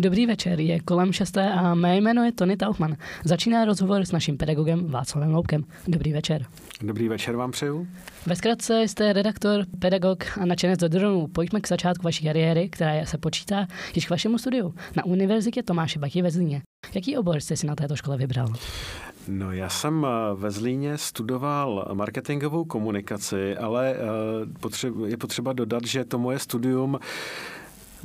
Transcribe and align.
Dobrý 0.00 0.26
večer, 0.26 0.60
je 0.60 0.80
kolem 0.80 1.12
šesté 1.12 1.50
a 1.52 1.74
mé 1.74 1.96
jméno 1.96 2.24
je 2.24 2.32
Tony 2.32 2.56
Tauchman. 2.56 2.96
Začíná 3.24 3.64
rozhovor 3.64 4.04
s 4.04 4.12
naším 4.12 4.36
pedagogem 4.36 4.86
Václavem 4.86 5.34
Loupkem. 5.34 5.64
Dobrý 5.88 6.12
večer. 6.12 6.46
Dobrý 6.82 7.08
večer 7.08 7.36
vám 7.36 7.50
přeju. 7.50 7.88
Ve 8.26 8.36
zkratce 8.36 8.82
jste 8.82 9.12
redaktor, 9.12 9.64
pedagog 9.78 10.24
a 10.40 10.46
nadšenec 10.46 10.78
do 10.78 10.88
dronů. 10.88 11.26
Pojďme 11.26 11.60
k 11.60 11.68
začátku 11.68 12.04
vaší 12.04 12.24
kariéry, 12.24 12.68
která 12.68 13.06
se 13.06 13.18
počítá 13.18 13.66
již 13.94 14.06
k 14.06 14.10
vašemu 14.10 14.38
studiu 14.38 14.74
na 14.96 15.04
Univerzitě 15.04 15.62
Tomáše 15.62 15.98
Bachy 15.98 16.22
ve 16.22 16.30
Zlíně. 16.30 16.62
Jaký 16.94 17.16
obor 17.16 17.40
jste 17.40 17.56
si 17.56 17.66
na 17.66 17.74
této 17.74 17.96
škole 17.96 18.16
vybral? 18.16 18.48
No 19.28 19.52
já 19.52 19.68
jsem 19.68 20.06
eh, 20.06 20.34
ve 20.34 20.50
Zlíně 20.50 20.98
studoval 20.98 21.90
marketingovou 21.94 22.64
komunikaci, 22.64 23.56
ale 23.56 23.94
eh, 23.94 25.06
je 25.06 25.16
potřeba 25.16 25.52
dodat, 25.52 25.86
že 25.86 26.04
to 26.04 26.18
moje 26.18 26.38
studium 26.38 26.98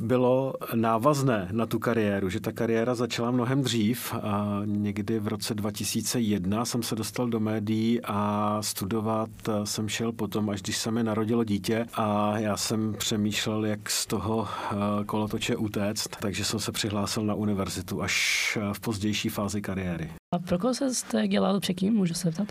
bylo 0.00 0.54
návazné 0.74 1.48
na 1.52 1.66
tu 1.66 1.78
kariéru, 1.78 2.28
že 2.28 2.40
ta 2.40 2.52
kariéra 2.52 2.94
začala 2.94 3.30
mnohem 3.30 3.62
dřív. 3.62 4.14
A 4.14 4.62
někdy 4.64 5.18
v 5.18 5.28
roce 5.28 5.54
2001 5.54 6.64
jsem 6.64 6.82
se 6.82 6.94
dostal 6.94 7.28
do 7.28 7.40
médií 7.40 8.00
a 8.04 8.58
studovat 8.60 9.30
jsem 9.64 9.88
šel 9.88 10.12
potom, 10.12 10.50
až 10.50 10.62
když 10.62 10.76
se 10.76 10.90
mi 10.90 11.02
narodilo 11.02 11.44
dítě 11.44 11.86
a 11.94 12.38
já 12.38 12.56
jsem 12.56 12.94
přemýšlel, 12.98 13.66
jak 13.66 13.90
z 13.90 14.06
toho 14.06 14.48
eh, 14.48 14.76
kolotoče 15.04 15.56
utéct, 15.56 16.16
takže 16.20 16.44
jsem 16.44 16.60
se 16.60 16.72
přihlásil 16.72 17.22
na 17.22 17.34
univerzitu 17.34 18.02
až 18.02 18.58
v 18.72 18.80
pozdější 18.80 19.28
fázi 19.28 19.62
kariéry. 19.62 20.10
A 20.34 20.38
pro 20.38 20.58
koho 20.58 20.74
jste 20.74 21.28
dělal 21.28 21.60
předtím, 21.60 21.94
můžu 21.94 22.14
se 22.14 22.28
zeptat? 22.28 22.48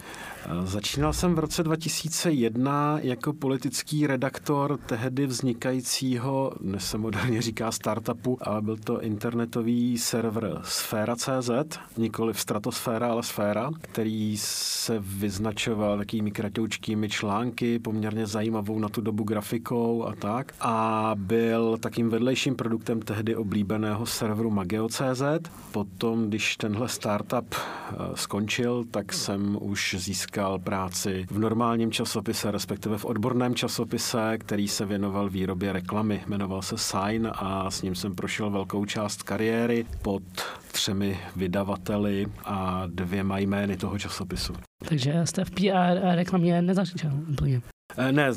Začínal 0.64 1.14
jsem 1.14 1.36
v 1.36 1.40
roce 1.40 1.64
2001 1.64 3.00
jako 3.02 3.34
politický 3.34 4.08
redaktor 4.08 4.78
tehdy 4.86 5.26
vznikajícího, 5.26 6.52
dnes 6.62 6.90
se 6.90 6.98
moderně 6.98 7.42
říká 7.42 7.72
startupu, 7.72 8.38
ale 8.42 8.62
byl 8.62 8.78
to 8.78 9.02
internetový 9.02 9.98
server 9.98 10.60
Sféra.cz, 10.64 11.80
nikoli 11.98 12.34
v 12.34 12.40
Stratosféra, 12.40 13.12
ale 13.12 13.24
Sféra, 13.24 13.72
který 13.82 14.38
se 14.38 15.00
vyznačoval 15.00 15.98
takými 15.98 16.32
kratoučkými 16.32 17.10
články, 17.10 17.80
poměrně 17.80 18.28
zajímavou 18.28 18.80
na 18.80 18.90
tu 18.90 19.02
dobu 19.02 19.24
grafikou 19.24 20.06
a 20.06 20.16
tak. 20.16 20.54
A 20.60 21.12
byl 21.16 21.78
takým 21.78 22.10
vedlejším 22.10 22.56
produktem 22.56 23.02
tehdy 23.02 23.36
oblíbeného 23.36 24.06
serveru 24.06 24.50
Mageo.cz. 24.50 25.50
Potom, 25.72 26.28
když 26.28 26.58
tenhle 26.58 26.90
startup 26.90 27.56
Eh, 27.56 27.73
skončil, 28.16 28.84
tak 28.92 29.14
jsem 29.14 29.58
už 29.62 29.96
získal 30.00 30.60
práci 30.60 31.26
v 31.30 31.40
normálním 31.40 31.92
časopise, 31.92 32.52
respektive 32.52 32.98
v 32.98 33.06
odborném 33.06 33.56
časopise, 33.56 34.38
který 34.38 34.68
se 34.68 34.86
věnoval 34.86 35.30
výrobě 35.30 35.74
reklamy. 35.74 36.24
Jmenoval 36.28 36.62
se 36.62 36.78
Sign 36.78 37.30
a 37.34 37.72
s 37.72 37.82
ním 37.82 37.96
jsem 37.96 38.16
prošel 38.16 38.50
velkou 38.50 38.86
část 38.86 39.24
kariéry 39.24 39.86
pod 40.02 40.24
třemi 40.72 41.20
vydavateli 41.36 42.26
a 42.46 42.84
dvěma 42.88 43.38
jmény 43.38 43.78
toho 43.78 44.00
časopisu. 44.00 44.54
Takže 44.90 45.22
jste 45.24 45.46
v 45.46 45.52
PR 45.52 46.06
a 46.08 46.16
reklamě 46.16 46.62
nezačal 46.62 47.12
úplně. 47.32 47.62
Eh, 47.98 48.12
ne, 48.12 48.34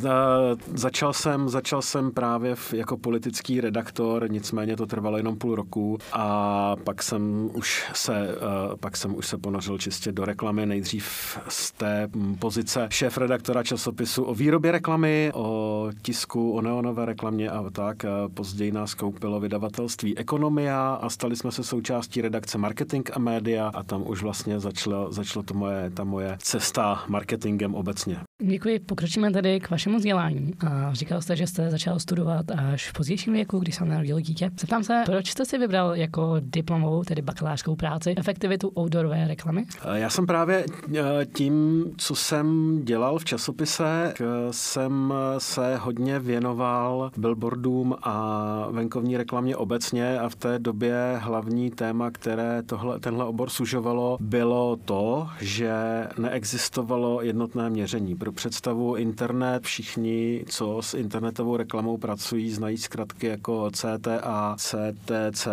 začal 0.75 1.13
jsem, 1.13 1.49
začal 1.49 1.83
jsem 1.83 2.11
právě 2.11 2.55
v, 2.55 2.75
jako 2.75 2.97
politický 2.97 3.61
redaktor, 3.61 4.31
nicméně 4.31 4.77
to 4.77 4.87
trvalo 4.87 5.17
jenom 5.17 5.37
půl 5.37 5.55
roku 5.55 5.99
a 6.13 6.77
pak 6.85 7.03
jsem 7.03 7.51
už 7.55 7.91
se, 7.95 8.29
eh, 8.29 8.77
pak 8.81 8.97
jsem 8.97 9.17
už 9.17 9.27
se 9.27 9.39
ponořil 9.39 9.79
čistě 9.79 10.13
do 10.13 10.25
reklamy, 10.25 10.67
nejdřív 10.67 11.39
z 11.49 11.73
té 11.73 12.09
pozice 12.39 12.89
šéf 12.91 13.19
redaktora 13.19 13.63
časopisu 13.63 14.25
o 14.25 14.35
výrobě 14.35 14.73
reklamy, 14.73 15.31
o 15.35 15.91
tisku, 16.03 16.53
o 16.53 16.61
neonové 16.63 17.07
reklamě 17.07 17.51
a 17.51 17.71
tak. 17.71 18.05
Později 18.35 18.73
nás 18.73 18.95
koupilo 18.95 19.41
vydavatelství 19.41 20.19
Ekonomia 20.19 20.95
a 20.95 21.09
stali 21.09 21.37
jsme 21.37 21.53
se 21.53 21.65
součástí 21.65 22.21
redakce 22.21 22.59
Marketing 22.59 23.11
a 23.13 23.19
Média 23.19 23.71
a 23.75 23.83
tam 23.83 24.03
už 24.07 24.23
vlastně 24.23 24.61
začalo, 24.61 25.13
začalo 25.13 25.43
to 25.43 25.55
moje, 25.55 25.91
ta 25.91 26.05
moje 26.05 26.37
cesta 26.43 27.05
marketingem 27.09 27.75
obecně. 27.75 28.19
Děkuji, 28.43 28.79
pokročíme 28.79 29.31
tedy 29.47 29.61
k 29.61 29.71
vašemu 29.71 29.97
vzdělání. 29.97 30.53
A 30.67 30.95
říkal 30.95 31.23
jste, 31.23 31.37
že 31.37 31.47
jste 31.47 31.71
začal 31.71 31.99
studovat 31.99 32.51
až 32.51 32.91
v 32.91 32.93
pozdějším 32.93 33.33
věku, 33.33 33.59
když 33.59 33.75
se 33.75 33.85
narodil 33.85 34.21
dítě. 34.21 34.51
Zeptám 34.61 34.85
se, 34.85 35.03
proč 35.07 35.31
jste 35.31 35.45
si 35.45 35.59
vybral 35.59 35.95
jako 35.95 36.37
diplomovou, 36.41 37.05
tedy 37.05 37.23
bakalářskou 37.23 37.77
práci, 37.77 38.15
efektivitu 38.17 38.73
outdoorové 38.79 39.29
reklamy? 39.29 39.65
Já 39.93 40.11
jsem 40.11 40.27
právě 40.27 40.65
e, 40.97 41.27
tím, 41.35 41.85
co 41.97 42.15
jsem 42.15 42.79
dělal 42.85 43.19
v 43.19 43.25
časopise, 43.25 44.15
jsem 44.51 45.15
se 45.39 45.77
hodně 45.77 46.19
věnoval 46.19 47.11
billboardům 47.17 47.95
a 48.03 48.69
venkovní 48.71 49.17
reklamě 49.17 49.57
obecně 49.57 50.19
a 50.21 50.29
v 50.29 50.37
té 50.37 50.59
době 50.59 51.19
hlavní 51.19 51.71
téma, 51.71 52.11
které 52.11 52.63
tohle, 52.63 53.01
tenhle 53.01 53.25
obor 53.25 53.51
sužovalo, 53.51 54.19
bylo 54.21 54.77
to, 54.85 55.29
že 55.41 55.73
neexistovalo 56.19 57.23
jednotné 57.23 57.71
měření 57.71 58.15
pro 58.15 58.33
představu 58.33 58.97
internet, 58.97 59.36
všichni, 59.63 60.45
co 60.49 60.83
s 60.83 60.95
internetovou 60.95 61.57
reklamou 61.57 61.97
pracují, 61.97 62.51
znají 62.51 62.77
zkratky 62.77 63.27
jako 63.27 63.71
CTA, 63.71 64.57
CTC, 64.59 65.49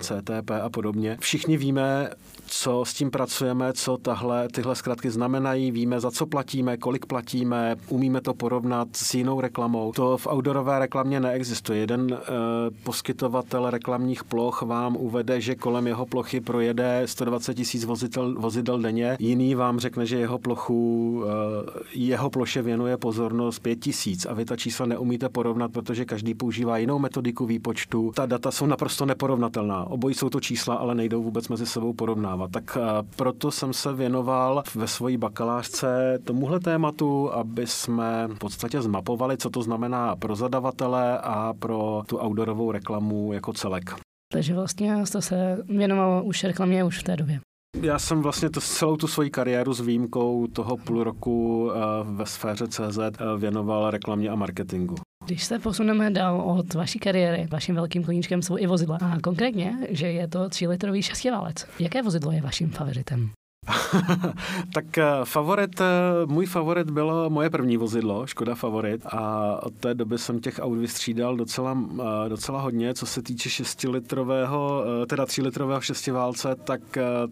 CTP 0.00 0.50
a 0.62 0.70
podobně. 0.70 1.16
Všichni 1.20 1.56
víme, 1.56 2.10
co 2.50 2.84
s 2.84 2.94
tím 2.94 3.10
pracujeme, 3.10 3.72
co 3.72 3.96
tahle, 3.96 4.48
tyhle 4.48 4.76
zkratky 4.76 5.10
znamenají, 5.10 5.70
víme, 5.70 6.00
za 6.00 6.10
co 6.10 6.26
platíme, 6.26 6.76
kolik 6.76 7.06
platíme, 7.06 7.76
umíme 7.88 8.20
to 8.20 8.34
porovnat 8.34 8.88
s 8.92 9.14
jinou 9.14 9.40
reklamou. 9.40 9.92
To 9.92 10.16
v 10.16 10.26
outdoorové 10.26 10.78
reklamě 10.78 11.20
neexistuje. 11.20 11.78
Jeden 11.78 12.12
e, 12.12 12.26
poskytovatel 12.84 13.70
reklamních 13.70 14.24
ploch 14.24 14.62
vám 14.62 14.96
uvede, 14.96 15.40
že 15.40 15.54
kolem 15.54 15.86
jeho 15.86 16.06
plochy 16.06 16.40
projede 16.40 17.02
120 17.04 17.54
tisíc 17.54 17.84
vozidel, 17.84 18.34
vozidel 18.38 18.78
denně, 18.78 19.16
jiný 19.18 19.54
vám 19.54 19.80
řekne, 19.80 20.06
že 20.06 20.18
jeho 20.18 20.38
plochu, 20.38 21.22
e, 21.24 21.88
jeho 21.94 22.30
ploše 22.30 22.62
věnuje 22.62 22.96
pozornost 22.96 23.58
5 23.58 23.76
tisíc 23.76 24.26
a 24.26 24.34
vy 24.34 24.44
ta 24.44 24.56
čísla 24.56 24.86
neumíte 24.86 25.28
porovnat, 25.28 25.72
protože 25.72 26.04
každý 26.04 26.34
používá 26.34 26.78
jinou 26.78 26.98
metodiku 26.98 27.46
výpočtu. 27.46 28.12
Ta 28.14 28.26
data 28.26 28.50
jsou 28.50 28.66
naprosto 28.66 29.06
neporovnatelná. 29.06 29.84
Obojí 29.84 30.14
jsou 30.14 30.28
to 30.28 30.40
čísla, 30.40 30.74
ale 30.74 30.94
nejdou 30.94 31.22
vůbec 31.22 31.48
mezi 31.48 31.66
sebou 31.66 31.92
porovnávat 31.92 32.39
porovnávat. 32.40 32.50
Tak 32.50 32.76
eh, 32.76 33.16
proto 33.16 33.50
jsem 33.50 33.72
se 33.72 33.92
věnoval 33.92 34.62
ve 34.74 34.88
své 34.88 35.18
bakalářce 35.18 36.18
tomuhle 36.24 36.60
tématu, 36.60 37.32
aby 37.32 37.66
jsme 37.66 38.28
v 38.28 38.38
podstatě 38.38 38.82
zmapovali, 38.82 39.36
co 39.36 39.50
to 39.50 39.62
znamená 39.62 40.16
pro 40.16 40.36
zadavatele 40.36 41.18
a 41.18 41.52
pro 41.52 42.02
tu 42.06 42.18
outdoorovou 42.18 42.72
reklamu 42.72 43.32
jako 43.32 43.52
celek. 43.52 43.94
Takže 44.32 44.54
vlastně 44.54 45.06
jste 45.06 45.22
se 45.22 45.58
věnoval 45.68 46.22
už 46.24 46.44
reklamě 46.44 46.84
už 46.84 46.98
v 46.98 47.02
té 47.02 47.16
době. 47.16 47.40
Já 47.82 47.98
jsem 47.98 48.22
vlastně 48.22 48.50
to, 48.50 48.60
celou 48.60 48.96
tu 48.96 49.06
svoji 49.06 49.30
kariéru 49.30 49.72
s 49.72 49.80
výjimkou 49.80 50.46
toho 50.46 50.76
půl 50.76 51.04
roku 51.04 51.70
eh, 51.74 51.78
ve 52.04 52.26
sféře 52.26 52.66
CZ 52.68 52.98
eh, 52.98 53.38
věnoval 53.38 53.90
reklamě 53.90 54.28
a 54.28 54.34
marketingu. 54.34 54.94
Když 55.24 55.44
se 55.44 55.58
posuneme 55.58 56.10
dál 56.10 56.40
od 56.40 56.74
vaší 56.74 56.98
kariéry, 56.98 57.48
vaším 57.50 57.74
velkým 57.74 58.04
koníčkem 58.04 58.42
jsou 58.42 58.58
i 58.58 58.66
vozidla. 58.66 58.98
A 59.02 59.20
konkrétně, 59.20 59.86
že 59.90 60.06
je 60.06 60.28
to 60.28 60.38
3-litrový 60.38 61.02
šestiválec. 61.02 61.66
Jaké 61.78 62.02
vozidlo 62.02 62.32
je 62.32 62.42
vaším 62.42 62.70
favoritem? 62.70 63.30
tak 64.74 64.98
eh, 64.98 65.04
favorit, 65.24 65.80
eh, 65.80 65.84
můj 66.26 66.46
favorit 66.46 66.90
bylo 66.90 67.30
moje 67.30 67.50
první 67.50 67.76
vozidlo, 67.76 68.26
Škoda 68.26 68.54
Favorit 68.54 69.06
a 69.06 69.56
od 69.62 69.74
té 69.74 69.94
doby 69.94 70.18
jsem 70.18 70.40
těch 70.40 70.58
aut 70.62 70.78
vystřídal 70.78 71.36
docela, 71.36 71.78
eh, 71.98 72.28
docela 72.28 72.60
hodně. 72.60 72.94
Co 72.94 73.06
se 73.06 73.22
týče 73.22 73.48
6-litrového, 73.48 74.84
teda 75.06 75.24
3-litrového 75.26 75.80
šestiválce, 75.80 76.56
tak 76.64 76.80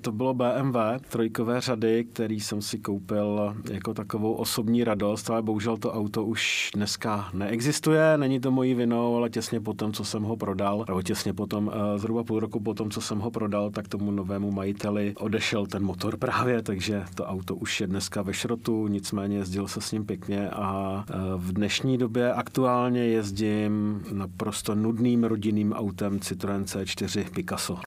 to 0.00 0.12
bylo 0.12 0.34
BMW 0.34 0.77
trojkové 1.09 1.61
řady, 1.61 2.05
který 2.05 2.41
jsem 2.41 2.62
si 2.62 2.78
koupil 2.78 3.55
jako 3.71 3.95
takovou 3.95 4.33
osobní 4.33 4.84
radost, 4.84 5.31
ale 5.31 5.43
bohužel 5.43 5.77
to 5.77 5.93
auto 5.93 6.25
už 6.25 6.71
dneska 6.75 7.28
neexistuje, 7.33 8.19
není 8.19 8.41
to 8.41 8.50
mojí 8.50 8.75
vinou, 8.75 9.16
ale 9.16 9.31
těsně 9.31 9.60
potom, 9.60 9.93
co 9.93 10.05
jsem 10.05 10.22
ho 10.22 10.37
prodal, 10.37 10.84
nebo 10.89 11.03
těsně 11.03 11.33
potom, 11.33 11.72
zhruba 11.97 12.25
půl 12.25 12.41
roku 12.41 12.60
potom, 12.60 12.91
co 12.91 13.01
jsem 13.01 13.19
ho 13.19 13.31
prodal, 13.31 13.71
tak 13.71 13.89
tomu 13.89 14.10
novému 14.10 14.51
majiteli 14.51 15.15
odešel 15.16 15.66
ten 15.66 15.84
motor 15.84 16.17
právě, 16.18 16.62
takže 16.62 17.04
to 17.15 17.26
auto 17.26 17.56
už 17.56 17.80
je 17.80 17.86
dneska 17.86 18.22
ve 18.22 18.34
šrotu, 18.34 18.88
nicméně 18.88 19.36
jezdil 19.36 19.68
se 19.68 19.80
s 19.80 19.92
ním 19.92 20.06
pěkně 20.06 20.50
a 20.50 21.04
e, 21.10 21.15
v 21.36 21.53
dnešní 21.53 21.98
době 21.98 22.32
aktuálně 22.32 23.04
jezdím 23.04 24.04
naprosto 24.12 24.74
nudným 24.74 25.24
rodinným 25.24 25.72
autem 25.72 26.20
Citroen 26.20 26.62
C4 26.62 27.30
Picasso. 27.30 27.78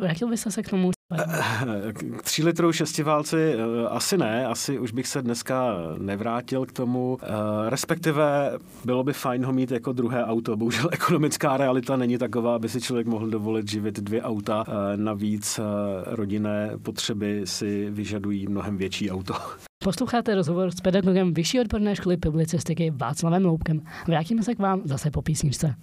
Vrátil 0.00 0.28
byste 0.28 0.50
se 0.50 0.62
k 0.62 0.70
tomu? 0.70 0.90
K 1.92 2.22
tří 2.22 2.44
litrů 2.44 2.72
šestiválci 2.72 3.36
e, 3.36 3.88
asi 3.88 4.18
ne, 4.18 4.46
asi 4.46 4.78
už 4.78 4.92
bych 4.92 5.06
se 5.06 5.22
dneska 5.22 5.76
nevrátil 5.98 6.66
k 6.66 6.72
tomu. 6.72 7.18
E, 7.22 7.70
respektive 7.70 8.52
bylo 8.84 9.04
by 9.04 9.12
fajn 9.12 9.44
ho 9.44 9.52
mít 9.52 9.70
jako 9.70 9.92
druhé 9.92 10.24
auto. 10.24 10.56
Bohužel 10.56 10.88
ekonomická 10.92 11.56
realita 11.56 11.96
není 11.96 12.18
taková, 12.18 12.54
aby 12.54 12.68
si 12.68 12.80
člověk 12.80 13.06
mohl 13.06 13.30
dovolit 13.30 13.70
živit 13.70 14.00
dvě 14.00 14.22
auta. 14.22 14.64
Navíc 14.96 15.60
rodinné 16.06 16.70
potřeby 16.82 17.42
si 17.44 17.90
vyžadují 17.90 18.46
mnohem 18.46 18.76
větší 18.76 19.10
auto. 19.10 19.34
Posloucháte 19.84 20.34
rozhovor 20.34 20.70
s 20.70 20.80
pedagogem 20.80 21.34
Vyšší 21.34 21.60
odborné 21.60 21.96
školy 21.96 22.16
publicistiky 22.16 22.90
Václavem 22.90 23.44
Loupkem. 23.44 23.80
Vrátíme 24.06 24.42
se 24.42 24.54
k 24.54 24.58
vám 24.58 24.82
zase 24.84 25.10
po 25.10 25.22
písničce. 25.22 25.74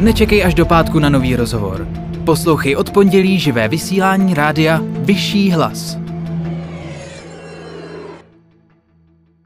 Nečekej 0.00 0.44
až 0.44 0.54
do 0.54 0.66
pátku 0.66 0.98
na 0.98 1.08
nový 1.08 1.36
rozhovor. 1.36 1.88
Poslouchej 2.24 2.76
od 2.76 2.90
pondělí 2.90 3.38
živé 3.38 3.68
vysílání 3.68 4.34
rádia 4.34 4.80
Vyšší 4.82 5.50
hlas. 5.50 5.98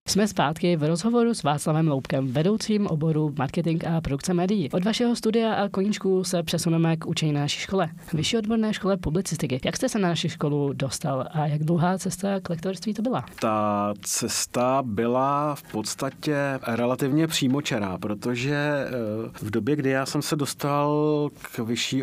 Jsme 0.08 0.28
zpátky 0.28 0.76
v 0.76 0.82
rozhovoru 0.82 1.34
s 1.34 1.42
Václavem 1.42 1.88
Loubkem, 1.88 2.32
vedoucím 2.32 2.86
oboru 2.86 3.34
marketing 3.38 3.84
a 3.84 4.00
produkce 4.00 4.34
médií. 4.34 4.70
Od 4.70 4.84
vašeho 4.84 5.16
studia 5.16 5.54
a 5.54 5.68
koníčku 5.68 6.24
se 6.24 6.42
přesuneme 6.42 6.96
k 6.96 7.06
učení 7.06 7.32
na 7.32 7.40
naší 7.40 7.60
škole, 7.60 7.88
vyšší 8.12 8.38
odborné 8.38 8.74
škole 8.74 8.96
publicistiky. 8.96 9.60
Jak 9.64 9.76
jste 9.76 9.88
se 9.88 9.98
na 9.98 10.08
naši 10.08 10.28
školu 10.28 10.72
dostal 10.72 11.28
a 11.32 11.46
jak 11.46 11.64
dlouhá 11.64 11.98
cesta 11.98 12.40
k 12.40 12.50
lektorství 12.50 12.94
to 12.94 13.02
byla? 13.02 13.24
Ta 13.40 13.94
cesta 14.02 14.82
byla 14.86 15.54
v 15.54 15.62
podstatě 15.62 16.36
relativně 16.66 17.26
přímočará, 17.26 17.98
protože 17.98 18.54
eh, 18.54 18.90
v 19.42 19.50
době, 19.50 19.76
kdy 19.76 19.90
já 19.90 20.06
jsem 20.06 20.22
se 20.22 20.36
dostal 20.36 21.28
k 21.52 21.58
vyšší 21.58 22.02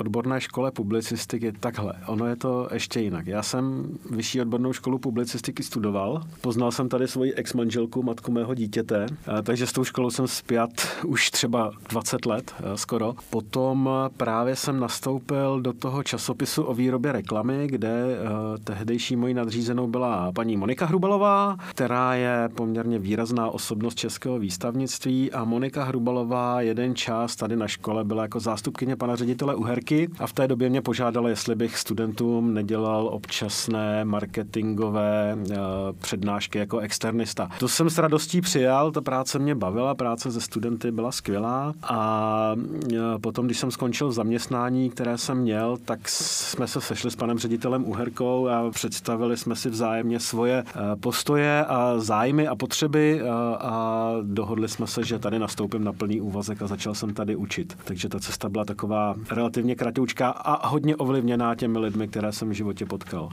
odborné 0.00 0.40
škole 0.40 0.70
publicistiky 0.70 1.52
takhle. 1.52 1.92
Ono 2.06 2.26
je 2.26 2.36
to 2.36 2.68
ještě 2.72 3.00
jinak. 3.00 3.26
Já 3.26 3.42
jsem 3.42 3.84
vyšší 4.10 4.40
odbornou 4.40 4.72
školu 4.72 4.98
publicistiky 4.98 5.62
studoval. 5.62 6.22
Poznal 6.40 6.70
jsem 6.72 6.88
tady 6.88 7.08
svoji 7.08 7.34
ex-manželku, 7.34 8.02
matku 8.02 8.32
mého 8.32 8.54
dítěte, 8.54 9.06
takže 9.42 9.66
s 9.66 9.72
tou 9.72 9.84
školou 9.84 10.10
jsem 10.10 10.28
zpět 10.28 10.88
už 11.06 11.30
třeba 11.30 11.70
20 11.88 12.26
let 12.26 12.54
skoro. 12.74 13.14
Potom 13.30 13.90
právě 14.16 14.56
jsem 14.56 14.80
nastoupil 14.80 15.60
do 15.60 15.72
toho 15.72 16.02
časopisu 16.02 16.62
o 16.62 16.74
výrobě 16.74 17.12
reklamy, 17.12 17.66
kde 17.66 18.18
tehdejší 18.64 19.16
mojí 19.16 19.34
nadřízenou 19.34 19.86
byla 19.86 20.32
paní 20.32 20.56
Monika 20.56 20.86
Hrubalová, 20.86 21.56
která 21.70 22.14
je 22.14 22.48
poměrně 22.54 22.98
výrazná 22.98 23.50
osobnost 23.50 23.94
českého 23.94 24.38
výstavnictví 24.38 25.32
a 25.32 25.44
Monika 25.44 25.84
Hrubalová 25.84 26.60
jeden 26.60 26.94
čas 26.94 27.36
tady 27.36 27.56
na 27.56 27.68
škole 27.68 28.04
byla 28.04 28.22
jako 28.22 28.40
zástupkyně 28.40 28.96
pana 28.96 29.16
ředitele 29.16 29.54
Uherky 29.54 29.89
roky 29.90 30.08
a 30.18 30.26
v 30.26 30.32
té 30.32 30.48
době 30.48 30.70
mě 30.70 30.82
požádala, 30.82 31.28
jestli 31.28 31.54
bych 31.54 31.78
studentům 31.78 32.54
nedělal 32.54 33.08
občasné 33.12 34.04
marketingové 34.04 35.36
uh, 35.38 35.56
přednášky 36.00 36.58
jako 36.58 36.78
externista. 36.78 37.48
To 37.58 37.68
jsem 37.68 37.90
s 37.90 37.98
radostí 37.98 38.40
přijal, 38.40 38.92
ta 38.92 39.00
práce 39.00 39.38
mě 39.38 39.54
bavila, 39.54 39.94
práce 39.94 40.32
se 40.32 40.40
studenty 40.40 40.90
byla 40.90 41.12
skvělá 41.12 41.72
a 41.82 42.52
uh, 42.56 42.98
potom, 43.20 43.46
když 43.46 43.58
jsem 43.58 43.70
skončil 43.70 44.08
v 44.08 44.12
zaměstnání, 44.12 44.90
které 44.90 45.18
jsem 45.18 45.38
měl, 45.38 45.78
tak 45.84 46.08
jsme 46.08 46.66
se 46.66 46.80
sešli 46.80 47.10
s 47.10 47.16
panem 47.16 47.38
ředitelem 47.38 47.84
Uherkou 47.84 48.48
a 48.48 48.70
představili 48.70 49.36
jsme 49.36 49.56
si 49.56 49.70
vzájemně 49.70 50.20
svoje 50.20 50.62
uh, 50.62 51.00
postoje 51.00 51.64
a 51.64 51.98
zájmy 51.98 52.48
a 52.48 52.54
potřeby 52.54 53.20
a 53.58 54.12
dohodli 54.22 54.68
jsme 54.68 54.86
se, 54.86 55.04
že 55.04 55.18
tady 55.18 55.38
nastoupím 55.38 55.84
na 55.84 55.92
plný 55.92 56.20
úvazek 56.20 56.62
a 56.62 56.66
začal 56.66 56.94
jsem 56.94 57.14
tady 57.14 57.36
učit. 57.36 57.78
Takže 57.84 58.08
ta 58.08 58.20
cesta 58.20 58.48
byla 58.48 58.64
taková 58.64 59.14
relativně 59.30 59.69
kratoučká 59.76 60.30
a 60.30 60.68
hodně 60.68 60.96
ovlivněná 60.96 61.54
těmi 61.54 61.78
lidmi, 61.78 62.08
které 62.08 62.32
jsem 62.32 62.48
v 62.48 62.52
životě 62.52 62.86
potkal. 62.86 63.28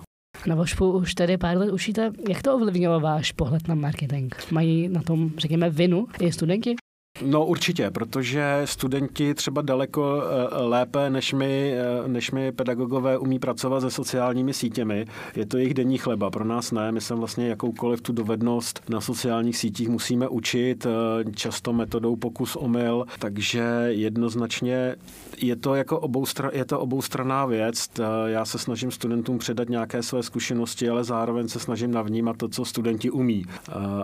Na 0.48 0.56
Vošpu 0.56 0.92
už 0.92 1.14
tedy 1.14 1.38
pár 1.38 1.58
let 1.58 1.72
učíte. 1.72 2.12
Jak 2.30 2.42
to 2.42 2.56
ovlivnilo 2.56 3.00
váš 3.00 3.32
pohled 3.32 3.68
na 3.68 3.76
marketing? 3.76 4.34
Mají 4.52 4.88
na 4.90 5.02
tom, 5.02 5.32
řekněme, 5.38 5.70
vinu 5.70 6.08
i 6.20 6.32
studenti? 6.32 6.76
No 7.22 7.46
určitě, 7.46 7.92
protože 7.92 8.62
studenti 8.66 9.34
třeba 9.34 9.62
daleko 9.62 10.22
eh, 10.24 10.62
lépe 10.62 11.10
než 11.10 11.34
my, 11.34 11.74
eh, 11.74 12.08
než 12.08 12.32
my 12.32 12.52
pedagogové 12.52 13.18
umí 13.18 13.40
pracovat 13.40 13.82
se 13.82 13.92
sociálními 13.92 14.54
sítěmi. 14.54 15.06
Je 15.36 15.46
to 15.46 15.58
jejich 15.58 15.74
denní 15.74 15.98
chleba, 15.98 16.30
pro 16.32 16.46
nás 16.46 16.72
ne. 16.72 16.92
My 16.92 17.02
se 17.02 17.16
vlastně 17.16 17.48
jakoukoliv 17.48 18.02
tu 18.02 18.14
dovednost 18.14 18.84
na 18.90 19.02
sociálních 19.02 19.58
sítích 19.58 19.90
musíme 19.90 20.28
učit, 20.28 20.86
eh, 20.86 21.32
často 21.32 21.74
metodou 21.74 22.16
pokus 22.16 22.56
omyl, 22.56 23.06
takže 23.20 23.86
jednoznačně 23.88 24.96
je 25.38 25.56
to 25.56 25.76
jako 25.76 26.00
oboustra, 26.00 26.50
je 26.54 26.66
to 26.66 26.80
oboustranná 26.80 27.46
věc. 27.46 27.88
Já 28.26 28.46
se 28.46 28.58
snažím 28.58 28.92
studentům 28.92 29.38
předat 29.38 29.70
nějaké 29.70 30.04
své 30.04 30.24
zkušenosti, 30.24 30.90
ale 30.90 31.04
zároveň 31.04 31.48
se 31.48 31.60
snažím 31.60 31.92
navnímat 31.92 32.38
to, 32.38 32.48
co 32.48 32.66
studenti 32.66 33.10
umí. 33.10 33.46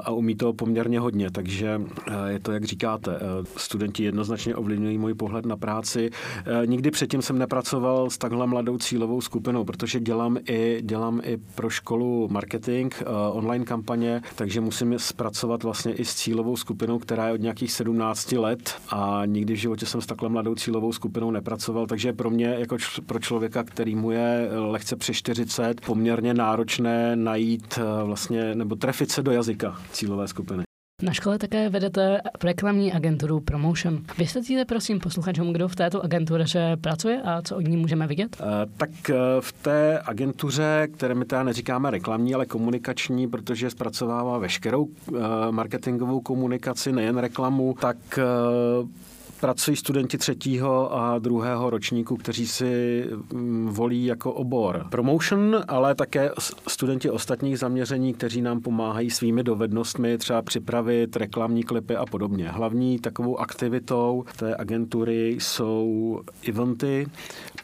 A 0.03 0.11
umí 0.11 0.35
to 0.35 0.53
poměrně 0.53 0.99
hodně, 0.99 1.31
takže 1.31 1.81
je 2.27 2.39
to, 2.39 2.51
jak 2.51 2.65
říkáte, 2.65 3.02
máte. 3.07 3.25
Eh, 3.25 3.45
studenti 3.57 4.03
jednoznačně 4.03 4.55
ovlivňují 4.55 4.97
můj 4.97 5.13
pohled 5.13 5.45
na 5.45 5.57
práci. 5.57 6.09
Eh, 6.45 6.67
nikdy 6.67 6.91
předtím 6.91 7.21
jsem 7.21 7.37
nepracoval 7.37 8.09
s 8.09 8.17
takhle 8.17 8.47
mladou 8.47 8.77
cílovou 8.77 9.21
skupinou, 9.21 9.63
protože 9.63 9.99
dělám 9.99 10.37
i, 10.49 10.81
dělám 10.81 11.21
i 11.23 11.37
pro 11.55 11.69
školu 11.69 12.27
marketing, 12.31 12.93
eh, 13.01 13.05
online 13.31 13.65
kampaně, 13.65 14.21
takže 14.35 14.61
musím 14.61 14.99
zpracovat 14.99 15.63
vlastně 15.63 15.93
i 15.93 16.05
s 16.05 16.15
cílovou 16.15 16.55
skupinou, 16.55 16.99
která 16.99 17.27
je 17.27 17.33
od 17.33 17.41
nějakých 17.41 17.71
17 17.71 18.37
let 18.37 18.75
a 18.89 19.21
nikdy 19.25 19.53
v 19.53 19.57
životě 19.57 19.85
jsem 19.85 20.01
s 20.01 20.05
takhle 20.05 20.29
mladou 20.29 20.55
cílovou 20.55 20.93
skupinou 20.93 21.31
nepracoval, 21.31 21.87
takže 21.87 22.13
pro 22.13 22.29
mě 22.29 22.45
jako 22.45 22.77
pro 23.05 23.19
člověka, 23.19 23.63
který 23.63 23.95
mu 23.95 24.11
je 24.11 24.49
lehce 24.55 24.95
přes 24.95 25.15
40, 25.15 25.81
poměrně 25.81 26.33
náročné 26.33 27.15
najít 27.15 27.79
vlastně 28.05 28.55
nebo 28.55 28.75
trefit 28.75 29.11
se 29.11 29.23
do 29.23 29.31
jazyka 29.31 29.77
cílové 29.91 30.27
skupiny. 30.27 30.72
Na 31.03 31.13
škole 31.13 31.37
také 31.37 31.69
vedete 31.69 32.21
reklamní 32.43 32.93
agenturu 32.93 33.39
Promotion. 33.39 34.03
Vysvětlíte 34.17 34.65
prosím 34.65 34.99
posluchačům, 34.99 35.53
kdo 35.53 35.67
v 35.67 35.75
této 35.75 36.03
agentuře 36.03 36.77
pracuje 36.81 37.21
a 37.21 37.41
co 37.41 37.55
od 37.55 37.61
ní 37.61 37.77
můžeme 37.77 38.07
vidět? 38.07 38.37
Uh, 38.39 38.47
tak 38.77 38.89
uh, 39.09 39.15
v 39.39 39.51
té 39.51 39.99
agentuře, 39.99 40.87
které 40.93 41.15
my 41.15 41.25
teda 41.25 41.43
neříkáme 41.43 41.91
reklamní, 41.91 42.35
ale 42.35 42.45
komunikační, 42.45 43.27
protože 43.27 43.69
zpracovává 43.69 44.37
veškerou 44.37 44.83
uh, 44.83 45.17
marketingovou 45.51 46.21
komunikaci, 46.21 46.91
nejen 46.91 47.17
reklamu, 47.17 47.75
tak 47.81 47.97
pracují 49.43 49.77
studenti 49.77 50.17
třetího 50.17 50.95
a 50.95 51.19
druhého 51.19 51.69
ročníku, 51.69 52.17
kteří 52.17 52.47
si 52.47 53.03
mm, 53.33 53.69
volí 53.69 54.05
jako 54.05 54.33
obor 54.33 54.85
promotion, 54.89 55.63
ale 55.67 55.95
také 55.95 56.31
studenti 56.67 57.09
ostatních 57.09 57.59
zaměření, 57.59 58.13
kteří 58.13 58.41
nám 58.41 58.61
pomáhají 58.61 59.09
svými 59.09 59.43
dovednostmi 59.43 60.17
třeba 60.17 60.41
připravit 60.41 61.15
reklamní 61.15 61.63
klipy 61.63 61.95
a 61.95 62.05
podobně. 62.05 62.49
Hlavní 62.49 62.99
takovou 62.99 63.39
aktivitou 63.39 64.23
té 64.37 64.55
agentury 64.55 65.37
jsou 65.39 66.21
eventy 66.49 67.07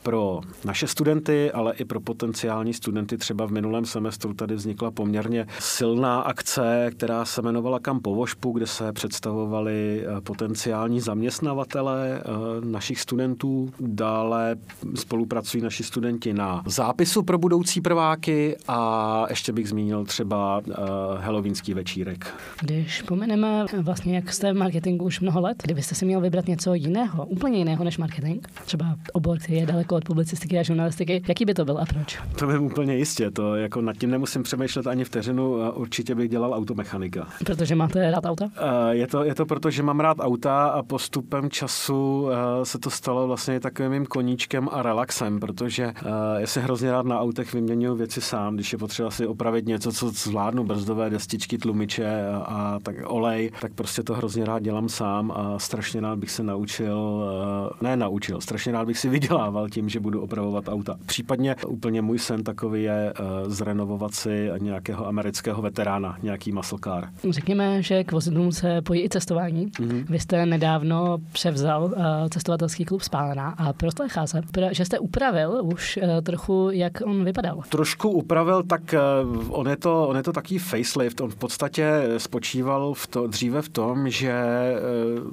pro 0.03 0.41
naše 0.65 0.87
studenty, 0.87 1.51
ale 1.51 1.73
i 1.73 1.85
pro 1.85 1.99
potenciální 1.99 2.73
studenty. 2.73 3.17
Třeba 3.17 3.45
v 3.45 3.51
minulém 3.51 3.85
semestru 3.85 4.33
tady 4.33 4.55
vznikla 4.55 4.91
poměrně 4.91 5.47
silná 5.59 6.19
akce, 6.19 6.89
která 6.91 7.25
se 7.25 7.41
jmenovala 7.41 7.79
Kam 7.79 7.99
po 7.99 8.15
Vošpu, 8.15 8.51
kde 8.51 8.67
se 8.67 8.93
představovali 8.93 10.05
eh, 10.05 10.21
potenciální 10.21 10.99
zaměstnavatele 11.01 11.68
zaměstnavatele 11.73 12.21
eh, 12.21 12.65
našich 12.65 12.99
studentů. 13.01 13.69
Dále 13.79 14.55
spolupracují 14.95 15.63
naši 15.63 15.83
studenti 15.83 16.33
na 16.33 16.63
zápisu 16.65 17.23
pro 17.23 17.37
budoucí 17.37 17.81
prváky 17.81 18.57
a 18.67 19.25
ještě 19.29 19.53
bych 19.53 19.69
zmínil 19.69 20.05
třeba 20.05 20.61
eh, 20.69 20.73
halloweenský 21.17 21.73
večírek. 21.73 22.33
Když 22.61 23.01
pomeneme 23.01 23.65
vlastně, 23.81 24.15
jak 24.15 24.33
jste 24.33 24.53
v 24.53 24.57
marketingu 24.57 25.05
už 25.05 25.19
mnoho 25.19 25.41
let, 25.41 25.57
kdybyste 25.63 25.95
si 25.95 26.05
měl 26.05 26.21
vybrat 26.21 26.47
něco 26.47 26.73
jiného, 26.73 27.25
úplně 27.25 27.57
jiného 27.57 27.83
než 27.83 27.97
marketing, 27.97 28.47
třeba 28.65 28.95
obor, 29.13 29.37
který 29.37 29.59
je 29.59 29.65
daleko 29.65 29.95
od 29.95 30.05
publicistiky 30.05 30.59
a 30.59 30.63
žurnalistiky, 30.63 31.21
jaký 31.27 31.45
by 31.45 31.53
to 31.53 31.65
byl 31.65 31.77
a 31.77 31.85
proč? 31.85 32.19
To 32.39 32.47
by 32.47 32.57
úplně 32.57 32.95
jistě, 32.97 33.31
to 33.31 33.55
jako 33.55 33.81
nad 33.81 33.97
tím 33.97 34.11
nemusím 34.11 34.43
přemýšlet 34.43 34.87
ani 34.87 35.03
vteřinu, 35.03 35.71
určitě 35.73 36.15
bych 36.15 36.29
dělal 36.29 36.53
automechanika. 36.53 37.27
Protože 37.45 37.75
máte 37.75 38.11
rád 38.11 38.25
auta? 38.25 38.45
Eh, 38.57 38.95
je 38.95 39.07
to, 39.07 39.23
je 39.23 39.35
to 39.35 39.45
proto, 39.45 39.71
že 39.71 39.83
mám 39.83 39.99
rád 39.99 40.17
auta 40.19 40.67
a 40.67 40.83
postupem 40.83 41.49
času 41.59 42.21
uh, 42.21 42.31
se 42.63 42.79
to 42.79 42.89
stalo 42.89 43.27
vlastně 43.27 43.59
takovým 43.59 43.91
mým 43.91 44.05
koníčkem 44.05 44.69
a 44.71 44.81
relaxem, 44.81 45.39
protože 45.39 45.85
uh, 45.85 46.11
já 46.37 46.47
si 46.47 46.59
hrozně 46.61 46.91
rád 46.91 47.05
na 47.05 47.19
autech 47.19 47.53
vyměňuji 47.53 47.95
věci 47.97 48.21
sám, 48.21 48.55
když 48.55 48.73
je 48.73 48.79
potřeba 48.79 49.11
si 49.11 49.27
opravit 49.27 49.65
něco, 49.65 49.91
co 49.91 50.09
zvládnu, 50.09 50.63
brzdové 50.63 51.09
destičky, 51.09 51.57
tlumiče 51.57 52.29
a, 52.45 52.79
tak 52.83 52.95
olej, 53.05 53.51
tak 53.61 53.73
prostě 53.73 54.03
to 54.03 54.13
hrozně 54.13 54.45
rád 54.45 54.63
dělám 54.63 54.89
sám 54.89 55.31
a 55.35 55.59
strašně 55.59 56.01
rád 56.01 56.19
bych 56.19 56.31
se 56.31 56.43
naučil, 56.43 56.97
uh, 56.97 57.69
ne 57.81 57.97
naučil, 57.97 58.41
strašně 58.41 58.71
rád 58.71 58.87
bych 58.87 58.97
si 58.97 59.09
vydělával 59.09 59.69
tím, 59.69 59.89
že 59.89 59.99
budu 59.99 60.21
opravovat 60.21 60.67
auta. 60.67 60.95
Případně 61.05 61.55
úplně 61.67 62.01
můj 62.01 62.19
sen 62.19 62.43
takový 62.43 62.83
je 62.83 63.13
zrenovovat 63.47 64.13
si 64.13 64.49
nějakého 64.57 65.07
amerického 65.07 65.61
veterána, 65.61 66.17
nějaký 66.23 66.51
muscle 66.51 66.79
car. 66.83 67.09
Řekněme, 67.29 67.83
že 67.83 68.03
k 68.03 68.11
vozidlům 68.11 68.51
se 68.51 68.81
pojí 68.81 69.03
i 69.03 69.09
cestování. 69.09 69.67
Mm-hmm. 69.67 70.05
Vy 70.09 70.19
jste 70.19 70.45
nedávno 70.45 71.17
převzal 71.39 71.83
uh, 71.83 71.91
cestovatelský 72.29 72.85
klub 72.85 73.01
Spálená 73.01 73.49
a 73.57 73.73
proslechá 73.73 74.27
se, 74.27 74.41
že 74.71 74.85
jste 74.85 74.99
upravil 74.99 75.61
už 75.63 75.99
uh, 76.03 76.21
trochu, 76.23 76.69
jak 76.71 76.93
on 77.05 77.25
vypadal. 77.25 77.61
Trošku 77.69 78.09
upravil, 78.09 78.63
tak 78.63 78.95
uh, 79.23 79.59
on, 79.59 79.67
je 79.67 79.77
to, 79.77 80.07
on 80.07 80.17
je 80.17 80.23
to 80.23 80.33
taký 80.33 80.57
facelift. 80.57 81.21
On 81.21 81.29
v 81.29 81.35
podstatě 81.35 82.03
spočíval 82.17 82.93
v 82.93 83.07
to, 83.07 83.27
dříve 83.27 83.61
v 83.61 83.69
tom, 83.69 84.09
že 84.09 84.33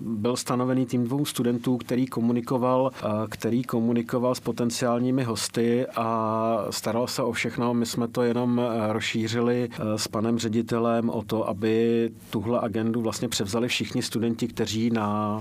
byl 0.00 0.36
stanovený 0.36 0.86
tým 0.86 1.04
dvou 1.04 1.24
studentů, 1.24 1.76
který 1.76 2.06
komunikoval, 2.06 2.90
který 3.28 3.62
komunikoval 3.62 4.34
s 4.34 4.40
potenciálními 4.40 5.24
hosty 5.24 5.86
a 5.96 6.66
staral 6.70 7.06
se 7.06 7.22
o 7.22 7.32
všechno. 7.32 7.74
My 7.74 7.86
jsme 7.86 8.08
to 8.08 8.22
jenom 8.22 8.60
rozšířili 8.88 9.68
s 9.96 10.08
panem 10.08 10.38
ředitelem 10.38 11.10
o 11.10 11.22
to, 11.22 11.48
aby 11.48 12.10
tuhle 12.30 12.60
agendu 12.60 13.00
vlastně 13.00 13.28
převzali 13.28 13.68
všichni 13.68 14.02
studenti, 14.02 14.48
kteří 14.48 14.90
na 14.90 15.40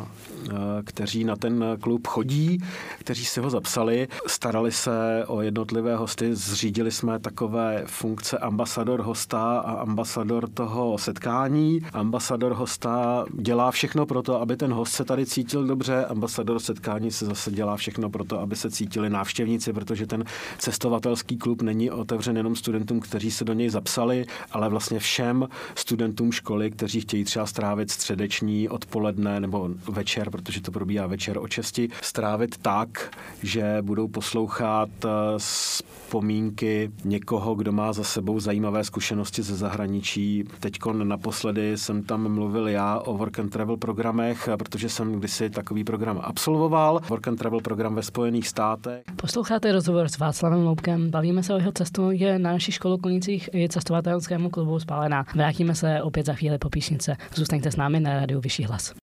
kteří 0.86 1.24
na 1.24 1.36
ten 1.36 1.66
klub 1.82 2.08
chodí, 2.08 2.58
kteří 3.00 3.26
si 3.26 3.40
ho 3.40 3.50
zapsali, 3.50 4.08
starali 4.28 4.72
se 4.72 5.24
o 5.28 5.42
jednotlivé 5.42 5.96
hosty, 5.96 6.36
zřídili 6.36 6.92
jsme 6.92 7.20
takové 7.20 7.84
funkce 7.86 8.38
ambasador 8.38 9.02
hosta 9.02 9.60
a 9.60 9.72
ambasador 9.72 10.50
toho 10.50 10.98
setkání. 10.98 11.82
Ambasador 11.94 12.54
hosta 12.54 13.26
dělá 13.34 13.72
všechno 13.72 14.06
pro 14.06 14.22
to, 14.22 14.42
aby 14.42 14.58
ten 14.58 14.74
host 14.74 14.94
se 14.94 15.06
tady 15.06 15.26
cítil 15.26 15.64
dobře, 15.64 16.06
ambasador 16.06 16.60
setkání 16.60 17.12
se 17.12 17.26
zase 17.26 17.52
dělá 17.52 17.76
všechno 17.76 18.10
pro 18.10 18.24
to, 18.24 18.40
aby 18.40 18.56
se 18.56 18.72
cítili 18.72 19.10
návštěvníci, 19.10 19.74
protože 19.74 20.08
ten 20.08 20.24
cestovatelský 20.58 21.38
klub 21.38 21.62
není 21.62 21.92
otevřen 21.92 22.38
jenom 22.38 22.56
studentům, 22.56 23.00
kteří 23.00 23.32
se 23.32 23.46
do 23.46 23.54
něj 23.54 23.70
zapsali, 23.70 24.26
ale 24.52 24.70
vlastně 24.70 25.00
všem 25.00 25.48
studentům 25.76 26.32
školy, 26.32 26.72
kteří 26.72 27.02
chtějí 27.02 27.24
třeba 27.24 27.46
strávit 27.46 27.92
středeční, 27.92 28.70
odpoledne 28.70 29.40
nebo 29.40 29.70
večer, 29.90 30.30
protože 30.46 30.62
to 30.62 30.72
probíhá 30.72 31.08
večer 31.08 31.38
o 31.38 31.48
česti, 31.48 31.90
strávit 32.02 32.58
tak, 32.58 33.16
že 33.44 33.78
budou 33.82 34.08
poslouchat 34.08 34.90
eh, 35.06 35.10
vzpomínky 35.38 36.92
někoho, 37.04 37.56
kdo 37.56 37.72
má 37.72 37.94
za 37.94 38.04
sebou 38.04 38.40
zajímavé 38.40 38.84
zkušenosti 38.84 39.44
ze 39.44 39.56
zahraničí. 39.56 40.44
Teď 40.60 40.80
naposledy 41.04 41.78
jsem 41.78 42.04
tam 42.04 42.34
mluvil 42.34 42.68
já 42.68 43.00
o 43.00 43.18
work 43.18 43.40
and 43.40 43.50
travel 43.50 43.78
programech, 43.78 44.50
protože 44.60 44.90
jsem 44.90 45.14
kdysi 45.14 45.50
takový 45.50 45.84
program 45.84 46.20
absolvoval. 46.24 47.02
Work 47.10 47.28
and 47.28 47.36
travel 47.36 47.60
program 47.60 47.96
ve 47.96 48.04
Spojených 48.04 48.48
státech. 48.48 49.04
Posloucháte 49.16 49.72
rozhovor 49.72 50.10
s 50.10 50.18
Václavem 50.18 50.64
Loubkem. 50.64 51.10
Bavíme 51.10 51.44
se 51.44 51.54
o 51.54 51.58
jeho 51.58 51.72
cestu 51.72 52.12
je 52.12 52.40
na 52.40 52.52
naší 52.52 52.72
školu 52.72 52.98
klonících 52.98 53.50
i 53.54 53.70
cestovatelskému 53.70 54.50
klubu 54.50 54.80
Spálená. 54.80 55.26
Vrátíme 55.36 55.76
se 55.76 56.02
opět 56.02 56.26
za 56.26 56.34
chvíli 56.34 56.58
po 56.58 56.70
písnice. 56.70 57.18
Zůstaňte 57.36 57.72
s 57.72 57.76
námi 57.76 58.00
na 58.00 58.14
rádiu 58.14 58.40
Vyšší 58.42 58.64
hlas. 58.64 59.05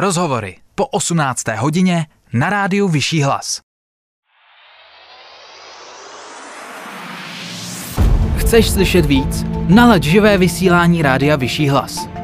Rozhovory 0.00 0.56
po 0.74 0.86
18. 0.86 1.48
hodině 1.56 2.06
na 2.32 2.50
rádiu 2.50 2.88
Vyšší 2.88 3.22
hlas. 3.22 3.60
Chceš 8.36 8.70
slyšet 8.70 9.06
víc? 9.06 9.44
Nalaď 9.68 10.02
živé 10.02 10.38
vysílání 10.38 11.02
rádia 11.02 11.36
Vyšší 11.36 11.68
hlas. 11.68 12.17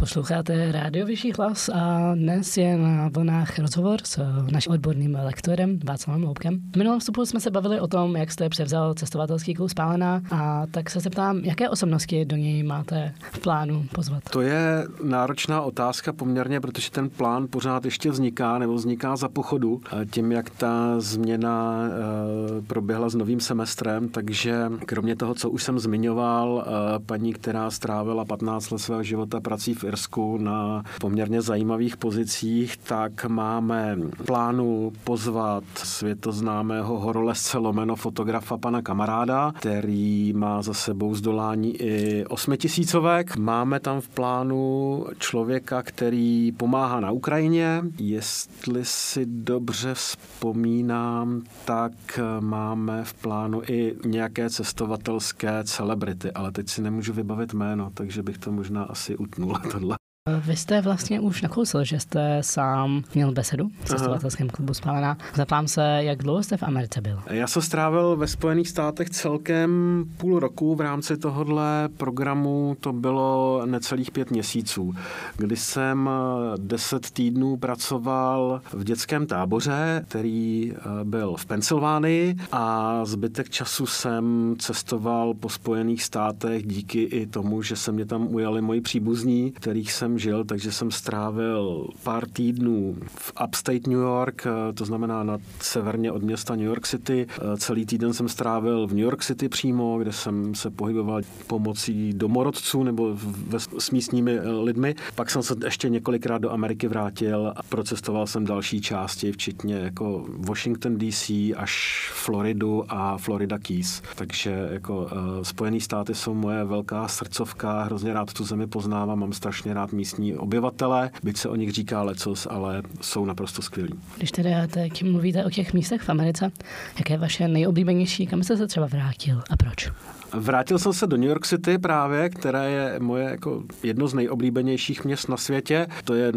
Posloucháte 0.00 0.72
Rádio 0.72 1.06
Vyšší 1.06 1.32
hlas 1.32 1.68
a 1.68 2.14
dnes 2.14 2.56
je 2.56 2.76
na 2.76 3.08
vlnách 3.08 3.58
rozhovor 3.58 4.00
s 4.04 4.20
naším 4.52 4.72
odborným 4.72 5.18
lektorem 5.24 5.78
Václavem 5.84 6.22
Loubkem. 6.22 6.60
V 6.72 6.76
minulém 6.76 7.00
vstupu 7.00 7.26
jsme 7.26 7.40
se 7.40 7.50
bavili 7.50 7.80
o 7.80 7.86
tom, 7.86 8.16
jak 8.16 8.30
jste 8.30 8.48
převzal 8.48 8.94
cestovatelský 8.94 9.54
klub 9.54 9.70
Spálená 9.70 10.22
a 10.30 10.66
tak 10.70 10.90
se 10.90 11.00
zeptám, 11.00 11.38
jaké 11.38 11.68
osobnosti 11.68 12.24
do 12.24 12.36
něj 12.36 12.62
máte 12.62 13.14
v 13.32 13.38
plánu 13.38 13.86
pozvat? 13.94 14.22
To 14.30 14.40
je 14.40 14.84
náročná 15.02 15.62
otázka 15.62 16.12
poměrně, 16.12 16.60
protože 16.60 16.90
ten 16.90 17.10
plán 17.10 17.46
pořád 17.50 17.84
ještě 17.84 18.10
vzniká 18.10 18.58
nebo 18.58 18.74
vzniká 18.74 19.16
za 19.16 19.28
pochodu 19.28 19.80
tím, 20.10 20.32
jak 20.32 20.50
ta 20.50 21.00
změna 21.00 21.82
eh, 21.84 22.62
proběhla 22.62 23.08
s 23.08 23.14
novým 23.14 23.40
semestrem, 23.40 24.08
takže 24.08 24.70
kromě 24.86 25.16
toho, 25.16 25.34
co 25.34 25.50
už 25.50 25.62
jsem 25.62 25.78
zmiňoval, 25.78 26.64
eh, 26.66 26.98
paní, 26.98 27.32
která 27.32 27.70
strávila 27.70 28.24
15 28.24 28.70
let 28.70 28.78
svého 28.78 29.02
života 29.02 29.40
prací 29.40 29.74
v 29.74 29.89
Irsku 29.90 30.38
na 30.38 30.82
poměrně 31.00 31.42
zajímavých 31.42 31.96
pozicích, 31.96 32.76
tak 32.76 33.24
máme 33.24 33.96
plánu 34.26 34.92
pozvat 35.04 35.64
světoznámého 35.74 36.98
horolezce 36.98 37.58
lomeno 37.58 37.96
fotografa 37.96 38.56
pana 38.56 38.82
kamaráda, 38.82 39.52
který 39.58 40.32
má 40.32 40.62
za 40.62 40.74
sebou 40.74 41.14
zdolání 41.14 41.76
i 41.76 42.24
osmitisícovek. 42.26 43.36
Máme 43.36 43.80
tam 43.80 44.00
v 44.00 44.08
plánu 44.08 45.04
člověka, 45.18 45.82
který 45.82 46.52
pomáhá 46.52 47.00
na 47.00 47.10
Ukrajině. 47.10 47.82
Jestli 47.98 48.80
si 48.84 49.26
dobře 49.26 49.94
vzpomínám, 49.94 51.42
tak 51.64 51.92
máme 52.40 53.04
v 53.04 53.14
plánu 53.14 53.62
i 53.68 53.96
nějaké 54.06 54.50
cestovatelské 54.50 55.64
celebrity, 55.64 56.32
ale 56.32 56.52
teď 56.52 56.68
si 56.68 56.82
nemůžu 56.82 57.12
vybavit 57.12 57.54
jméno, 57.54 57.90
takže 57.94 58.22
bych 58.22 58.38
to 58.38 58.52
možná 58.52 58.82
asi 58.82 59.16
utnul 59.16 59.54
tohle. 59.80 59.96
Vy 60.28 60.56
jste 60.56 60.80
vlastně 60.80 61.20
už 61.20 61.42
nakousl, 61.42 61.84
že 61.84 62.00
jste 62.00 62.38
sám 62.40 63.02
měl 63.14 63.32
besedu 63.32 63.70
v 63.80 63.84
cestovatelském 63.84 64.48
klubu 64.48 64.74
Spálená. 64.74 65.16
Zeptám 65.34 65.68
se, 65.68 65.82
jak 66.00 66.18
dlouho 66.22 66.42
jste 66.42 66.56
v 66.56 66.62
Americe 66.62 67.00
byl? 67.00 67.22
Já 67.30 67.46
jsem 67.46 67.62
strávil 67.62 68.16
ve 68.16 68.26
Spojených 68.26 68.68
státech 68.68 69.10
celkem 69.10 70.04
půl 70.16 70.38
roku 70.38 70.74
v 70.74 70.80
rámci 70.80 71.16
tohohle 71.16 71.88
programu. 71.96 72.76
To 72.80 72.92
bylo 72.92 73.62
necelých 73.66 74.10
pět 74.10 74.30
měsíců, 74.30 74.92
kdy 75.36 75.56
jsem 75.56 76.10
deset 76.56 77.10
týdnů 77.10 77.56
pracoval 77.56 78.60
v 78.72 78.84
dětském 78.84 79.26
táboře, 79.26 80.04
který 80.08 80.72
eh, 80.72 81.04
byl 81.04 81.36
v 81.36 81.46
Pensylvánii 81.46 82.36
a 82.52 83.04
zbytek 83.04 83.50
času 83.50 83.86
jsem 83.86 84.54
cestoval 84.58 85.34
po 85.34 85.48
Spojených 85.48 86.02
státech 86.02 86.66
díky 86.66 87.02
i 87.02 87.26
tomu, 87.26 87.62
že 87.62 87.76
se 87.76 87.92
mě 87.92 88.06
tam 88.06 88.34
ujali 88.34 88.62
moji 88.62 88.80
příbuzní, 88.80 89.50
kterých 89.50 89.92
jsem 89.92 90.09
žil, 90.18 90.44
takže 90.44 90.72
jsem 90.72 90.90
strávil 90.90 91.86
pár 92.02 92.28
týdnů 92.28 92.96
v 93.06 93.32
upstate 93.44 93.90
New 93.90 93.98
York, 93.98 94.46
eh, 94.46 94.72
to 94.72 94.84
znamená 94.84 95.22
na 95.22 95.38
severně 95.60 96.12
od 96.12 96.22
města 96.22 96.56
New 96.56 96.66
York 96.66 96.86
City. 96.86 97.26
Eh, 97.30 97.56
celý 97.56 97.86
týden 97.86 98.12
jsem 98.12 98.28
strávil 98.28 98.86
v 98.86 98.90
New 98.90 99.04
York 99.04 99.24
City 99.24 99.48
přímo, 99.48 99.98
kde 99.98 100.12
jsem 100.12 100.54
se 100.54 100.70
pohyboval 100.70 101.20
pomocí 101.46 102.12
domorodců 102.12 102.82
nebo 102.82 103.16
ve, 103.48 103.60
s 103.78 103.90
místními 103.90 104.38
eh, 104.38 104.50
lidmi. 104.50 104.94
Pak 105.14 105.30
jsem 105.30 105.42
se 105.42 105.54
ještě 105.64 105.88
několikrát 105.88 106.38
do 106.38 106.50
Ameriky 106.50 106.88
vrátil 106.88 107.52
a 107.56 107.62
procestoval 107.62 108.26
jsem 108.26 108.44
další 108.44 108.80
části, 108.80 109.32
včetně 109.32 109.74
jako 109.74 110.24
Washington 110.28 110.98
DC 110.98 111.30
až 111.56 112.04
Floridu 112.14 112.84
a 112.88 113.18
Florida 113.18 113.58
Keys. 113.58 114.02
Takže 114.16 114.68
jako 114.72 115.08
Spojené 115.42 115.80
státy 115.80 116.14
jsou 116.14 116.34
moje 116.34 116.64
velká 116.64 117.08
srdcovka, 117.08 117.82
hrozně 117.82 118.12
rád 118.12 118.32
tu 118.32 118.44
zemi 118.44 118.66
poznávám, 118.66 119.18
mám 119.18 119.32
strašně 119.32 119.74
rád 119.74 119.92
místní 120.00 120.34
obyvatele, 120.34 121.10
byť 121.22 121.36
se 121.36 121.48
o 121.48 121.56
nich 121.56 121.72
říká 121.72 122.02
lecos, 122.02 122.46
ale 122.50 122.82
jsou 123.00 123.24
naprosto 123.24 123.62
skvělí. 123.62 123.94
Když 124.16 124.32
teda 124.32 124.66
teď 124.66 125.02
mluvíte 125.02 125.44
o 125.44 125.50
těch 125.50 125.72
místech 125.72 126.02
v 126.02 126.08
Americe, 126.08 126.52
jaké 126.98 127.14
je 127.14 127.18
vaše 127.18 127.48
nejoblíbenější, 127.48 128.26
kam 128.26 128.42
jste 128.42 128.56
se 128.56 128.66
třeba 128.66 128.86
vrátil 128.86 129.42
a 129.50 129.56
proč? 129.56 129.90
Vrátil 130.34 130.78
jsem 130.78 130.92
se 130.92 131.06
do 131.06 131.16
New 131.16 131.28
York 131.28 131.46
City 131.46 131.78
právě, 131.78 132.28
které 132.28 132.70
je 132.70 133.00
moje 133.00 133.24
jako 133.24 133.62
jedno 133.82 134.08
z 134.08 134.14
nejoblíbenějších 134.14 135.04
měst 135.04 135.28
na 135.28 135.36
světě. 135.36 135.86
To 136.04 136.14
je 136.14 136.32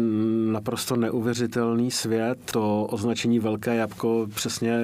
naprosto 0.52 0.96
neuvěřitelný 0.96 1.90
svět. 1.90 2.38
To 2.52 2.84
označení 2.84 3.38
Velké 3.38 3.74
jabko 3.74 4.26
přesně 4.34 4.78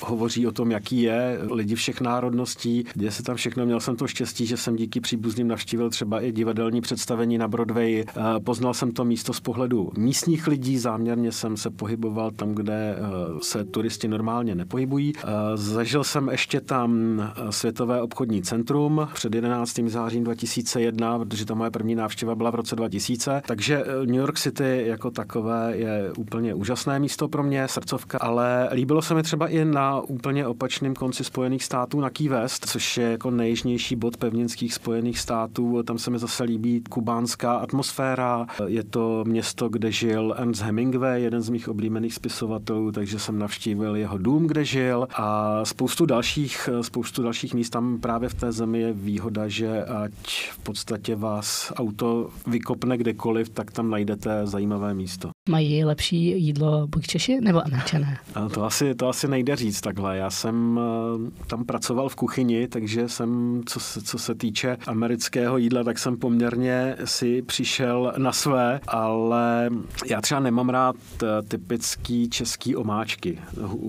hovoří 0.00 0.46
o 0.46 0.52
tom, 0.52 0.70
jaký 0.70 1.02
je. 1.02 1.38
Lidi 1.50 1.74
všech 1.74 2.00
národností, 2.00 2.84
kde 2.94 3.10
se 3.10 3.22
tam 3.22 3.36
všechno. 3.36 3.66
Měl 3.66 3.80
jsem 3.80 3.96
to 3.96 4.06
štěstí, 4.06 4.46
že 4.46 4.56
jsem 4.56 4.76
díky 4.76 5.00
příbuzným 5.00 5.48
navštívil 5.48 5.90
třeba 5.90 6.20
i 6.20 6.32
divadelní 6.32 6.80
představení 6.80 7.38
na 7.38 7.48
Broadway. 7.48 8.04
Eh, 8.08 8.22
poznal 8.40 8.74
jsem 8.74 8.90
to 8.90 9.04
místo 9.04 9.32
z 9.32 9.40
pohledu 9.40 9.90
místních 9.98 10.46
lidí. 10.46 10.78
Záměrně 10.78 11.32
jsem 11.32 11.56
se 11.56 11.70
pohyboval 11.70 12.30
tam, 12.30 12.54
kde 12.54 12.96
eh, 12.96 13.02
se 13.42 13.64
turisti 13.64 14.08
normálně 14.08 14.54
nepohybují. 14.54 15.12
Eh, 15.16 15.22
zažil 15.54 16.04
jsem 16.04 16.28
ještě 16.28 16.60
tam 16.60 17.20
světové 17.50 18.02
obchodní 18.02 18.42
centrum 18.48 19.08
před 19.14 19.34
11. 19.34 19.80
zářím 19.86 20.24
2001, 20.24 21.18
protože 21.18 21.44
ta 21.44 21.54
moje 21.54 21.70
první 21.70 21.94
návštěva 21.94 22.34
byla 22.34 22.50
v 22.50 22.54
roce 22.54 22.76
2000. 22.76 23.42
Takže 23.46 23.84
eh, 23.84 24.06
New 24.06 24.14
York 24.14 24.38
City 24.38 24.82
jako 24.86 25.10
takové 25.10 25.72
je 25.76 26.12
úplně 26.18 26.54
úžasné 26.54 26.98
místo 26.98 27.28
pro 27.28 27.42
mě, 27.42 27.68
srdcovka, 27.68 28.18
ale 28.18 28.68
líbilo 28.72 29.02
se 29.02 29.14
mi 29.14 29.22
třeba 29.22 29.48
i 29.48 29.64
na 29.64 30.00
úplně 30.00 30.46
opačném 30.46 30.94
konci 30.94 31.24
Spojených 31.24 31.64
států 31.64 32.00
na 32.00 32.10
Key 32.10 32.28
West, 32.28 32.66
což 32.68 32.96
je 32.96 33.10
jako 33.10 33.30
nejjižnější 33.30 33.96
bod 33.96 34.16
pevninských 34.16 34.74
Spojených 34.74 35.18
států. 35.18 35.82
Tam 35.82 35.98
se 35.98 36.10
mi 36.10 36.18
zase 36.18 36.44
líbí 36.44 36.82
kubánská 36.88 37.56
atmosféra. 37.56 38.46
Je 38.66 38.84
to 38.84 39.24
město, 39.24 39.68
kde 39.68 39.92
žil 39.92 40.34
Ernst 40.38 40.62
Hemingway, 40.62 41.22
jeden 41.22 41.42
z 41.42 41.48
mých 41.48 41.68
oblíbených 41.68 42.14
spisovatelů, 42.14 42.92
takže 42.92 43.18
jsem 43.18 43.38
navštívil 43.38 43.96
jeho 43.96 44.18
dům, 44.18 44.46
kde 44.46 44.64
žil 44.64 45.08
a 45.16 45.60
spoustu 45.64 46.06
dalších, 46.06 46.68
spoustu 46.80 47.22
dalších 47.22 47.54
míst 47.54 47.70
tam 47.70 47.98
právě 47.98 48.28
v 48.28 48.37
té 48.40 48.52
zemi 48.52 48.80
je 48.80 48.92
výhoda, 48.92 49.48
že 49.48 49.84
ať 49.84 50.50
v 50.50 50.58
podstatě 50.58 51.16
vás 51.16 51.72
auto 51.76 52.30
vykopne 52.46 52.98
kdekoliv, 52.98 53.48
tak 53.48 53.70
tam 53.70 53.90
najdete 53.90 54.46
zajímavé 54.46 54.94
místo. 54.94 55.30
Mají 55.48 55.84
lepší 55.84 56.44
jídlo 56.44 56.86
buď 56.86 57.06
Češi 57.06 57.40
nebo 57.40 57.66
Američané? 57.66 58.18
To 58.54 58.64
asi, 58.64 58.94
to 58.94 59.08
asi 59.08 59.28
nejde 59.28 59.56
říct 59.56 59.80
takhle. 59.80 60.16
Já 60.16 60.30
jsem 60.30 60.80
eh, 60.80 61.46
tam 61.46 61.64
pracoval 61.64 62.08
v 62.08 62.16
kuchyni, 62.16 62.68
takže 62.68 63.08
jsem, 63.08 63.62
co 63.66 63.80
se, 63.80 64.02
co 64.02 64.18
se 64.18 64.34
týče 64.34 64.76
amerického 64.86 65.58
jídla, 65.58 65.84
tak 65.84 65.98
jsem 65.98 66.16
poměrně 66.16 66.96
si 67.04 67.42
přišel 67.42 68.12
na 68.16 68.32
své, 68.32 68.80
ale 68.88 69.70
já 70.06 70.20
třeba 70.20 70.40
nemám 70.40 70.68
rád 70.68 70.96
eh, 71.22 71.26
typický 71.48 72.30
český 72.30 72.76
omáčky 72.76 73.38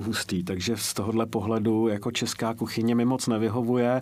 hustý, 0.06 0.44
takže 0.44 0.77
z 0.77 0.94
tohohle 0.94 1.25
pohledu 1.25 1.88
jako 1.88 2.12
česká 2.12 2.53
kuchyně 2.53 2.96
mi 2.96 3.06
moc 3.06 3.27
nevyhovuje. 3.27 4.01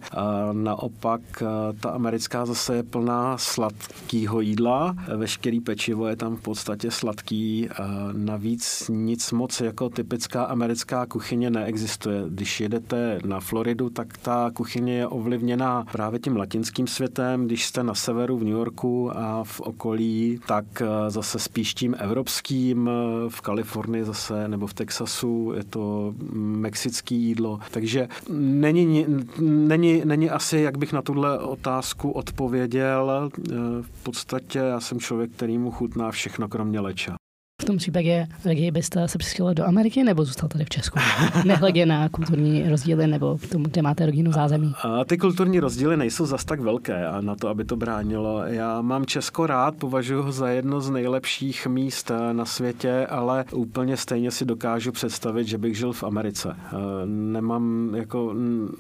Naopak 0.52 1.22
eh, 1.42 1.46
ta 1.80 1.90
americká 1.90 2.46
zase 2.46 2.76
je 2.76 2.84
plná 2.84 3.38
sladkého 3.38 4.42
jídla. 4.42 4.96
Veškerý 5.18 5.60
pečivo 5.60 6.08
je 6.08 6.16
tam 6.16 6.36
v 6.36 6.42
podstatě 6.42 6.92
sladký. 6.92 7.70
A 7.70 8.10
navíc 8.12 8.92
nic 8.94 9.32
moc 9.32 9.62
jako 9.62 9.90
typická 9.90 10.44
americká 10.44 11.06
kuchyně 11.06 11.50
neexistuje. 11.50 12.24
Když 12.30 12.60
jedete 12.62 13.20
na 13.26 13.40
Floridu, 13.40 13.90
tak 13.90 14.18
ta 14.18 14.52
kuchyně 14.54 14.98
je 14.98 15.08
ovlivněná 15.08 15.86
právě 15.92 16.20
tím 16.20 16.38
latinským 16.38 16.88
světem. 16.88 17.46
Když 17.46 17.66
jste 17.66 17.84
na 17.84 17.94
severu 17.94 18.38
v 18.38 18.44
New 18.44 18.54
Yorku 18.54 19.12
a 19.18 19.44
v 19.44 19.62
okolí, 19.62 20.40
tak 20.48 20.66
eh, 20.82 20.86
zase 21.10 21.40
spíš 21.40 21.74
tím 21.74 21.96
evropským. 22.00 22.90
V 23.30 23.42
Kalifornii 23.42 24.04
zase 24.04 24.48
nebo 24.48 24.68
v 24.68 24.74
Texasu 24.74 25.54
je 25.56 25.64
to 25.64 26.14
mexický 26.34 27.16
jídlo. 27.16 27.60
Takže 27.72 28.08
není, 28.30 29.06
není, 29.40 30.02
není 30.06 30.27
asi, 30.30 30.58
jak 30.58 30.78
bych 30.78 30.94
na 30.94 31.02
tuhle 31.02 31.40
otázku 31.40 32.12
odpověděl. 32.12 33.30
Eh, 33.38 33.54
v 33.82 34.04
podstatě 34.04 34.60
já 34.60 34.80
jsem 34.80 35.00
člověk, 35.00 35.32
který 35.32 35.58
mu 35.58 35.72
chutná 35.72 36.12
všechno, 36.12 36.48
kromě 36.48 36.80
leča. 36.80 37.16
V 37.62 37.66
tom 37.66 37.78
případě 37.78 38.28
raději 38.46 38.72
byste 38.72 39.08
se 39.08 39.18
přestěhoval 39.18 39.54
do 39.54 39.66
Ameriky 39.66 40.04
nebo 40.04 40.26
zůstal 40.26 40.50
tady 40.50 40.66
v 40.66 40.70
Česku? 40.70 41.00
Nehledě 41.46 41.86
na 41.86 42.10
kulturní 42.10 42.70
rozdíly 42.70 43.08
nebo 43.08 43.38
k 43.38 43.48
tomu, 43.48 43.66
kde 43.66 43.82
máte 43.82 44.06
rodinu 44.06 44.32
zázemí. 44.32 44.74
A 44.84 45.06
ty 45.06 45.18
kulturní 45.18 45.60
rozdíly 45.60 45.98
nejsou 45.98 46.26
zas 46.26 46.46
tak 46.46 46.60
velké 46.60 47.08
a 47.08 47.22
na 47.22 47.36
to, 47.36 47.48
aby 47.48 47.66
to 47.66 47.76
bránilo. 47.76 48.44
Já 48.46 48.82
mám 48.82 49.06
Česko 49.06 49.48
rád, 49.48 49.76
považuji 49.76 50.22
ho 50.22 50.32
za 50.32 50.50
jedno 50.50 50.82
z 50.82 50.90
nejlepších 50.90 51.68
míst 51.68 52.12
eh, 52.12 52.34
na 52.34 52.46
světě, 52.46 53.08
ale 53.10 53.46
úplně 53.54 53.98
stejně 53.98 54.32
si 54.32 54.46
dokážu 54.46 54.92
představit, 54.92 55.48
že 55.48 55.58
bych 55.58 55.78
žil 55.78 55.94
v 55.94 56.04
Americe. 56.04 56.56
Eh, 56.58 56.76
nemám 57.06 57.96
jako 57.96 58.36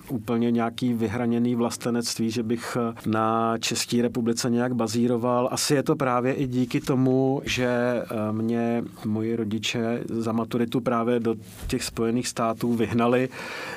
úplně 0.09 0.51
nějaký 0.51 0.93
vyhraněný 0.93 1.55
vlastenectví, 1.55 2.31
že 2.31 2.43
bych 2.43 2.77
eh, 2.79 2.93
na 3.09 3.57
České 3.57 4.01
republice 4.01 4.49
nějak 4.49 4.75
bazíroval. 4.75 5.49
Asi 5.51 5.75
je 5.75 5.83
to 5.83 5.95
právě 5.95 6.33
i 6.33 6.47
díky 6.47 6.81
tomu, 6.81 7.41
že 7.45 8.01
mě 8.31 8.66
moji 9.05 9.35
rodiče 9.35 10.03
za 10.09 10.31
maturitu 10.31 10.81
právě 10.81 11.19
do 11.19 11.35
těch 11.67 11.83
Spojených 11.83 12.27
států 12.27 12.73
vyhnali, 12.73 13.29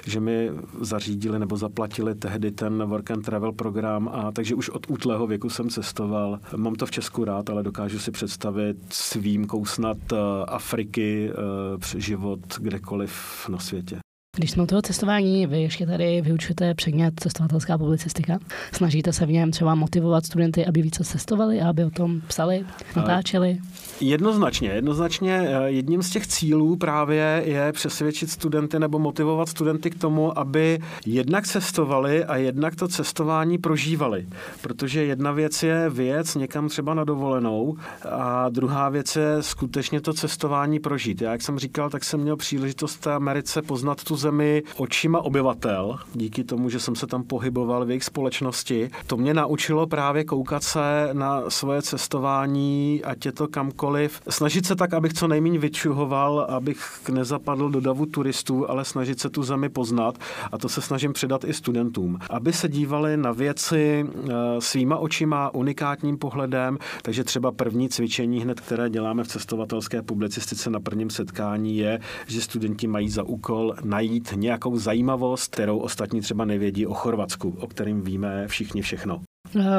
že 0.06 0.20
mi 0.20 0.50
zařídili 0.80 1.38
nebo 1.38 1.56
zaplatili 1.56 2.14
tehdy 2.14 2.50
ten 2.50 2.85
work 2.85 3.11
and 3.11 3.25
travel 3.25 3.52
program 3.52 4.11
a 4.12 4.32
takže 4.32 4.54
už 4.54 4.68
od 4.68 4.87
útlého 4.90 5.26
věku 5.26 5.50
jsem 5.50 5.70
cestoval. 5.70 6.38
Mám 6.56 6.75
to 6.75 6.87
v 6.87 6.90
Česku 6.90 7.25
rád, 7.25 7.50
ale 7.50 7.62
dokážu 7.62 7.99
si 7.99 8.11
představit 8.11 8.76
s 8.90 9.14
výjimkou 9.14 9.64
snad 9.64 9.99
eh, 10.12 10.16
Afriky 10.47 11.30
eh, 11.30 12.00
život 12.00 12.40
kdekoliv 12.59 13.12
na 13.49 13.59
světě. 13.59 14.00
Když 14.40 14.50
jsme 14.50 14.62
u 14.62 14.66
toho 14.66 14.82
cestování, 14.82 15.47
vy 15.47 15.62
ještě 15.62 15.87
tady 15.87 16.20
vyučujete 16.20 16.75
předmět 16.75 17.20
cestovatelská 17.20 17.78
publicistika. 17.78 18.38
Snažíte 18.73 19.12
se 19.12 19.26
v 19.26 19.30
něm 19.30 19.50
třeba 19.50 19.75
motivovat 19.75 20.26
studenty, 20.26 20.66
aby 20.66 20.82
více 20.82 21.04
cestovali 21.04 21.61
a 21.61 21.68
aby 21.68 21.85
o 21.85 21.90
tom 21.90 22.20
psali, 22.26 22.64
natáčeli? 22.97 23.59
Jednoznačně. 24.00 24.68
Jednoznačně 24.68 25.40
eh, 25.40 25.70
jedním 25.70 26.02
z 26.02 26.11
těch 26.11 26.26
cílů 26.26 26.76
právě 26.76 27.42
je 27.47 27.73
přesvědčit 27.73 28.30
studenty 28.30 28.78
nebo 28.78 28.99
motivovat 28.99 29.49
studenty 29.49 29.90
k 29.90 29.99
tomu, 29.99 30.38
aby 30.38 30.78
jednak 31.06 31.47
cestovali 31.47 32.25
a 32.25 32.37
jednak 32.37 32.76
to 32.76 32.88
cestování 32.88 33.59
prožívali. 33.59 34.26
Protože 34.62 35.04
jedna 35.04 35.32
věc 35.32 35.62
je 35.62 35.90
věc 35.90 36.35
někam 36.35 36.68
třeba 36.68 36.94
na 36.94 37.04
dovolenou 37.04 37.76
a 38.11 38.49
druhá 38.49 38.88
věc 38.88 39.16
je 39.16 39.37
skutečně 39.40 40.00
to 40.00 40.12
cestování 40.12 40.78
prožít. 40.78 41.23
Já, 41.23 41.32
jak 41.32 41.42
jsem 41.42 41.59
říkal, 41.59 41.90
tak 41.90 42.05
jsem 42.05 42.20
měl 42.20 42.37
příležitost 42.37 42.94
v 42.94 43.00
té 43.00 43.12
Americe 43.12 43.62
poznat 43.62 44.05
tu 44.05 44.16
zemi 44.16 44.30
očima 44.77 45.21
obyvatel, 45.21 45.99
díky 46.14 46.45
tomu, 46.45 46.71
že 46.71 46.81
jsem 46.81 46.97
se 46.97 47.07
tam 47.07 47.23
pohyboval 47.23 47.85
v 47.85 47.90
jejich 47.90 48.05
společnosti. 48.05 48.90
To 49.07 49.16
mě 49.16 49.35
naučilo 49.35 49.87
právě 49.87 50.25
koukat 50.25 50.62
se 50.62 51.09
na 51.12 51.51
svoje 51.51 51.83
cestování, 51.83 53.03
ať 53.05 53.27
je 53.27 53.33
to 53.33 53.49
kamkoliv. 53.49 54.21
Snažit 54.29 54.66
se 54.66 54.77
tak, 54.77 54.95
abych 54.95 55.12
co 55.12 55.29
nejméně 55.29 55.59
vyčuhoval, 55.59 56.47
abych 56.49 57.09
nezapadl 57.12 57.69
do 57.69 57.81
davu 57.81 58.07
turistů, 58.07 58.71
ale 58.71 58.85
snažit 58.85 59.21
se 59.21 59.31
tu 59.31 59.43
zemi 59.43 59.69
poznat 59.69 60.19
a 60.53 60.59
to 60.59 60.69
se 60.69 60.81
snažím 60.81 61.12
předat 61.12 61.45
i 61.45 61.53
studentům. 61.53 62.19
Aby 62.31 62.53
se 62.53 62.69
dívali 62.69 63.16
na 63.16 63.33
věci 63.33 64.07
eh, 64.07 64.31
svýma 64.59 64.97
očima, 64.97 65.55
unikátním 65.55 66.19
pohledem, 66.19 66.79
takže 67.03 67.25
třeba 67.25 67.53
první 67.53 67.88
cvičení 67.88 68.40
hned, 68.40 68.61
které 68.61 68.90
děláme 68.90 69.25
v 69.25 69.29
cestovatelské 69.29 70.03
publicistice 70.03 70.71
na 70.71 70.81
prvním 70.81 71.11
setkání 71.11 71.77
je, 71.77 72.01
že 72.27 72.40
studenti 72.40 72.87
mají 72.87 73.09
za 73.11 73.23
úkol 73.23 73.75
najít 73.85 74.10
najít 74.11 74.33
nějakou 74.37 74.79
zajímavost, 74.79 75.53
kterou 75.53 75.79
ostatní 75.79 76.20
třeba 76.20 76.44
nevědí 76.44 76.87
o 76.87 76.94
Chorvatsku, 76.94 77.57
o 77.61 77.66
kterým 77.66 78.03
víme 78.03 78.49
všichni 78.49 78.83
všechno. 78.83 79.20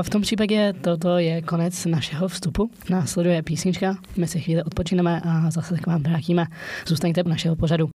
V 0.02 0.10
tom 0.10 0.22
případě 0.22 0.74
toto 0.82 1.18
je 1.18 1.42
konec 1.42 1.86
našeho 1.86 2.28
vstupu. 2.28 2.70
Následuje 2.90 3.44
písnička, 3.44 3.96
my 4.18 4.28
si 4.28 4.40
chvíli 4.40 4.64
odpočineme 4.64 5.22
a 5.22 5.52
zase 5.52 5.78
k 5.78 5.88
vám 5.88 6.04
vrátíme. 6.04 6.46
Zůstaňte 6.88 7.24
v 7.24 7.28
našeho 7.28 7.56
pořadu. 7.56 7.90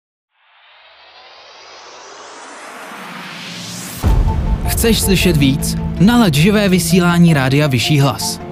Chceš 4.69 5.01
slyšet 5.01 5.37
víc? 5.37 5.77
Nalaď 6.01 6.35
živé 6.35 6.69
vysílání 6.69 7.35
Rádia 7.35 7.67
Vyšší 7.67 8.01
hlas. 8.01 8.46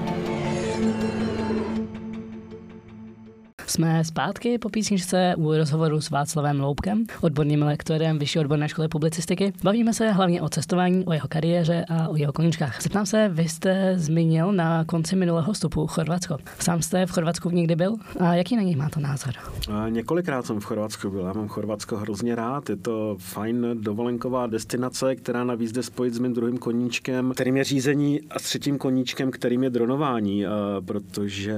Jsme 3.74 4.04
zpátky 4.04 4.58
po 4.58 4.68
písničce 4.68 5.34
u 5.37 5.52
rozhovoru 5.52 6.00
s 6.00 6.10
Václavem 6.10 6.60
Loubkem, 6.60 7.04
odborným 7.20 7.62
lektorem 7.62 8.18
Vyšší 8.18 8.38
odborné 8.38 8.68
školy 8.68 8.88
publicistiky. 8.88 9.52
Bavíme 9.62 9.94
se 9.94 10.10
hlavně 10.10 10.42
o 10.42 10.48
cestování, 10.48 11.04
o 11.04 11.12
jeho 11.12 11.28
kariéře 11.28 11.84
a 11.88 12.08
o 12.08 12.16
jeho 12.16 12.32
koničkách. 12.32 12.82
Zeptám 12.82 13.06
se, 13.06 13.28
vy 13.28 13.48
jste 13.48 13.94
zmínil 13.96 14.52
na 14.52 14.84
konci 14.84 15.16
minulého 15.16 15.52
vstupu 15.52 15.87
Chorvatsko. 15.87 16.37
Sám 16.58 16.82
jste 16.82 17.06
v 17.06 17.10
Chorvatsku 17.10 17.50
někdy 17.50 17.76
byl 17.76 17.94
a 18.20 18.34
jaký 18.34 18.56
na 18.56 18.62
něj 18.62 18.76
má 18.76 18.88
to 18.88 19.00
názor? 19.00 19.34
A 19.72 19.88
několikrát 19.88 20.46
jsem 20.46 20.60
v 20.60 20.64
Chorvatsku 20.64 21.10
byl. 21.10 21.20
Já 21.20 21.32
mám 21.32 21.48
Chorvatsko 21.48 21.96
hrozně 21.96 22.34
rád. 22.34 22.70
Je 22.70 22.76
to 22.76 23.16
fajn 23.18 23.66
dovolenková 23.74 24.46
destinace, 24.46 25.16
která 25.16 25.44
navíc 25.44 25.72
jde 25.72 25.82
spojit 25.82 26.14
s 26.14 26.18
mým 26.18 26.34
druhým 26.34 26.58
koníčkem, 26.58 27.32
kterým 27.34 27.56
je 27.56 27.64
řízení 27.64 28.20
a 28.30 28.38
s 28.38 28.42
třetím 28.42 28.78
koníčkem, 28.78 29.30
kterým 29.30 29.62
je 29.64 29.70
dronování, 29.70 30.44
protože 30.87 31.54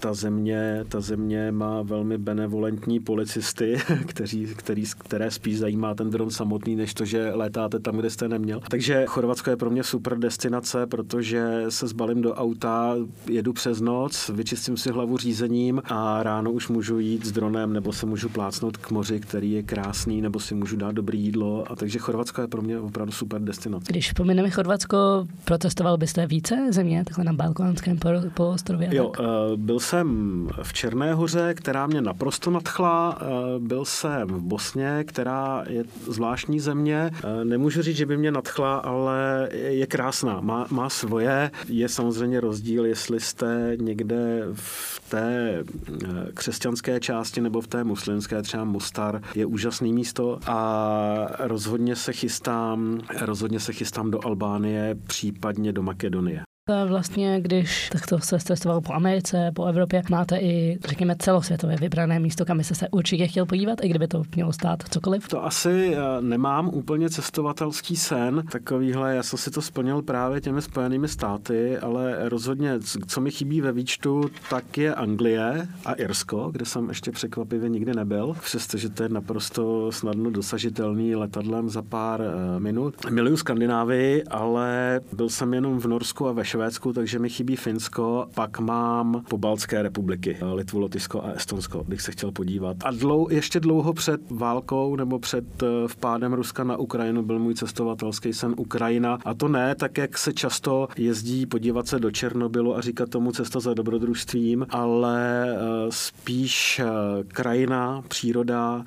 ta 0.00 0.14
země, 0.14 0.84
ta 0.88 1.00
země 1.00 1.41
má 1.50 1.82
velmi 1.82 2.18
benevolentní 2.18 3.00
policisty, 3.00 3.76
kteří, 4.06 4.46
který, 4.56 4.84
které 4.98 5.30
spíš 5.30 5.58
zajímá 5.58 5.94
ten 5.94 6.10
dron 6.10 6.30
samotný, 6.30 6.76
než 6.76 6.94
to, 6.94 7.04
že 7.04 7.30
létáte 7.34 7.78
tam, 7.78 7.96
kde 7.96 8.10
jste 8.10 8.28
neměl. 8.28 8.60
Takže 8.70 9.04
Chorvatsko 9.06 9.50
je 9.50 9.56
pro 9.56 9.70
mě 9.70 9.84
super 9.84 10.18
destinace, 10.18 10.86
protože 10.86 11.64
se 11.68 11.86
zbalím 11.86 12.22
do 12.22 12.34
auta, 12.34 12.96
jedu 13.26 13.52
přes 13.52 13.80
noc, 13.80 14.30
vyčistím 14.34 14.76
si 14.76 14.90
hlavu 14.90 15.16
řízením 15.16 15.82
a 15.84 16.22
ráno 16.22 16.52
už 16.52 16.68
můžu 16.68 16.98
jít 16.98 17.26
s 17.26 17.32
dronem 17.32 17.72
nebo 17.72 17.92
se 17.92 18.06
můžu 18.06 18.28
plácnout 18.28 18.76
k 18.76 18.90
moři, 18.90 19.20
který 19.20 19.52
je 19.52 19.62
krásný, 19.62 20.20
nebo 20.20 20.40
si 20.40 20.54
můžu 20.54 20.76
dát 20.76 20.92
dobrý 20.92 21.20
jídlo. 21.20 21.64
A 21.70 21.76
takže 21.76 21.98
Chorvatsko 21.98 22.40
je 22.40 22.48
pro 22.48 22.62
mě 22.62 22.78
opravdu 22.78 23.12
super 23.12 23.40
destinace. 23.40 23.92
Když 23.92 24.12
pomineme 24.12 24.50
Chorvatsko, 24.50 25.26
protestoval 25.44 25.96
byste 25.96 26.26
více 26.26 26.56
země 26.70 27.04
takhle 27.04 27.24
na 27.24 27.32
Balkánském 27.32 27.98
poloostrově? 28.34 28.88
Jo, 28.92 29.12
eh, 29.20 29.22
byl 29.56 29.80
jsem 29.80 30.48
v 30.62 30.72
Černé 30.72 31.14
hoře, 31.14 31.31
která 31.54 31.86
mě 31.86 32.00
naprosto 32.00 32.50
nadchla. 32.50 33.18
Eh, 33.20 33.24
byl 33.58 33.84
jsem 33.84 34.28
v 34.28 34.42
Bosně, 34.42 35.04
která 35.04 35.64
je 35.68 35.84
zvláštní 36.08 36.60
země. 36.60 37.10
Eh, 37.14 37.44
nemůžu 37.44 37.82
říct, 37.82 37.96
že 37.96 38.06
by 38.06 38.16
mě 38.16 38.30
nadchla, 38.32 38.76
ale 38.76 39.48
je 39.52 39.86
krásná. 39.86 40.40
Má, 40.40 40.66
má 40.70 40.88
svoje. 40.88 41.50
Je 41.68 41.88
samozřejmě 41.88 42.40
rozdíl, 42.40 42.86
jestli 42.86 43.20
jste 43.20 43.76
někde 43.80 44.48
v 44.52 45.02
té 45.10 45.58
eh, 45.58 46.32
křesťanské 46.34 47.00
části 47.00 47.40
nebo 47.40 47.60
v 47.60 47.66
té 47.66 47.84
muslimské, 47.84 48.42
třeba 48.42 48.64
Mostar, 48.64 49.22
je 49.34 49.46
úžasný 49.46 49.92
místo 49.92 50.38
a 50.46 51.28
rozhodně 51.38 51.96
se 51.96 52.12
chystám, 52.12 53.00
rozhodně 53.20 53.60
se 53.60 53.72
chystám 53.72 54.10
do 54.10 54.26
Albánie, 54.26 54.94
případně 55.06 55.72
do 55.72 55.82
Makedonie. 55.82 56.42
Vlastně, 56.86 57.40
když 57.40 57.88
takto 57.92 58.18
se 58.18 58.38
cestoval 58.38 58.80
po 58.80 58.92
Americe, 58.92 59.50
po 59.54 59.64
Evropě, 59.64 60.02
máte 60.10 60.36
i, 60.36 60.78
řekněme, 60.84 61.16
celosvětové 61.18 61.76
vybrané 61.76 62.20
místo, 62.20 62.44
kam 62.44 62.60
jste 62.60 62.74
se 62.74 62.88
určitě 62.88 63.26
chtěl 63.26 63.46
podívat, 63.46 63.84
i 63.84 63.88
kdyby 63.88 64.08
to 64.08 64.22
mělo 64.34 64.52
stát 64.52 64.82
cokoliv? 64.90 65.28
To 65.28 65.44
asi 65.44 65.94
eh, 65.94 66.20
nemám 66.20 66.68
úplně 66.68 67.10
cestovatelský 67.10 67.96
sen, 67.96 68.42
takovýhle, 68.52 69.14
já 69.14 69.22
jsem 69.22 69.38
si 69.38 69.50
to 69.50 69.62
splnil 69.62 70.02
právě 70.02 70.40
těmi 70.40 70.62
spojenými 70.62 71.08
státy, 71.08 71.78
ale 71.78 72.28
rozhodně, 72.28 72.80
co 73.06 73.20
mi 73.20 73.30
chybí 73.30 73.60
ve 73.60 73.72
výčtu, 73.72 74.30
tak 74.50 74.78
je 74.78 74.94
Anglie 74.94 75.68
a 75.84 75.92
Irsko, 75.92 76.50
kde 76.52 76.64
jsem 76.64 76.88
ještě 76.88 77.10
překvapivě 77.10 77.68
nikdy 77.68 77.94
nebyl, 77.94 78.34
přestože 78.40 78.88
to 78.88 79.02
je 79.02 79.08
naprosto 79.08 79.92
snadno 79.92 80.30
dosažitelný 80.30 81.14
letadlem 81.14 81.68
za 81.68 81.82
pár 81.82 82.22
eh, 82.22 82.60
minut. 82.60 82.94
Miluju 83.10 83.36
Skandinávii, 83.36 84.24
ale 84.24 85.00
byl 85.12 85.28
jsem 85.28 85.54
jenom 85.54 85.80
v 85.80 85.86
Norsku 85.86 86.28
a 86.28 86.32
ve 86.32 86.51
Švédsku, 86.52 86.92
takže 86.92 87.18
mi 87.18 87.28
chybí 87.28 87.56
Finsko, 87.56 88.26
pak 88.34 88.58
mám 88.58 89.24
Pobaltské 89.28 89.82
republiky, 89.82 90.36
Litvu, 90.54 90.78
Lotyšsko 90.78 91.24
a 91.24 91.30
Estonsko, 91.30 91.84
bych 91.84 92.00
se 92.00 92.12
chtěl 92.12 92.32
podívat. 92.32 92.76
A 92.84 92.90
dlou, 92.90 93.28
ještě 93.30 93.60
dlouho 93.60 93.92
před 93.92 94.20
válkou 94.30 94.96
nebo 94.96 95.18
před 95.18 95.62
uh, 95.62 95.68
vpádem 95.86 96.32
Ruska 96.32 96.64
na 96.64 96.76
Ukrajinu 96.76 97.22
byl 97.22 97.38
můj 97.38 97.54
cestovatelský 97.54 98.32
sen 98.32 98.54
Ukrajina. 98.56 99.18
A 99.24 99.34
to 99.34 99.48
ne 99.48 99.74
tak, 99.74 99.98
jak 99.98 100.18
se 100.18 100.32
často 100.32 100.88
jezdí 100.96 101.46
podívat 101.46 101.86
se 101.86 101.98
do 101.98 102.10
Černobylu 102.10 102.76
a 102.76 102.80
říkat 102.80 103.08
tomu 103.08 103.32
cesta 103.32 103.60
za 103.60 103.74
dobrodružstvím, 103.74 104.66
ale 104.70 105.46
uh, 105.52 105.90
spíš 105.90 106.80
krajina, 107.28 108.02
příroda 108.08 108.84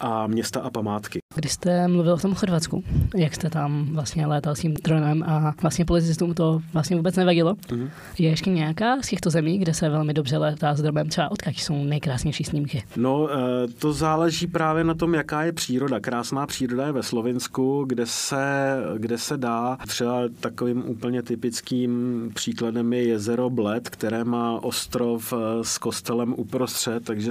a 0.00 0.26
města 0.26 0.60
a 0.60 0.70
památky. 0.70 1.25
Když 1.36 1.52
jste 1.52 1.88
mluvil 1.88 2.12
o 2.12 2.18
tom 2.18 2.34
Chorvatsku, 2.34 2.84
jak 3.16 3.34
jste 3.34 3.50
tam 3.50 3.86
vlastně 3.92 4.26
létal 4.26 4.54
s 4.54 4.60
tím 4.60 4.74
dronem 4.74 5.22
a 5.22 5.54
vlastně 5.62 5.84
policistům 5.84 6.34
to 6.34 6.60
vlastně 6.72 6.96
vůbec 6.96 7.16
nevadilo, 7.16 7.54
mm-hmm. 7.54 7.90
je 8.18 8.30
ještě 8.30 8.50
nějaká 8.50 9.02
z 9.02 9.08
těchto 9.08 9.30
zemí, 9.30 9.58
kde 9.58 9.74
se 9.74 9.88
velmi 9.88 10.14
dobře 10.14 10.38
létá 10.38 10.74
s 10.74 10.82
dronem, 10.82 11.08
třeba 11.08 11.30
odkud 11.30 11.56
jsou 11.56 11.84
nejkrásnější 11.84 12.44
snímky? 12.44 12.82
No, 12.96 13.28
eh, 13.30 13.68
to 13.78 13.92
záleží 13.92 14.46
právě 14.46 14.84
na 14.84 14.94
tom, 14.94 15.14
jaká 15.14 15.42
je 15.42 15.52
příroda. 15.52 16.00
Krásná 16.00 16.46
příroda 16.46 16.86
je 16.86 16.92
ve 16.92 17.02
Slovinsku, 17.02 17.84
kde 17.88 18.06
se, 18.06 18.76
kde 18.96 19.18
se 19.18 19.36
dá. 19.36 19.78
Třeba 19.86 20.22
takovým 20.40 20.88
úplně 20.88 21.22
typickým 21.22 21.90
příkladem 22.34 22.92
je 22.92 23.02
jezero 23.02 23.50
Bled, 23.50 23.88
které 23.88 24.24
má 24.24 24.64
ostrov 24.64 25.32
eh, 25.32 25.64
s 25.64 25.78
kostelem 25.78 26.34
uprostřed, 26.36 27.04
takže 27.04 27.30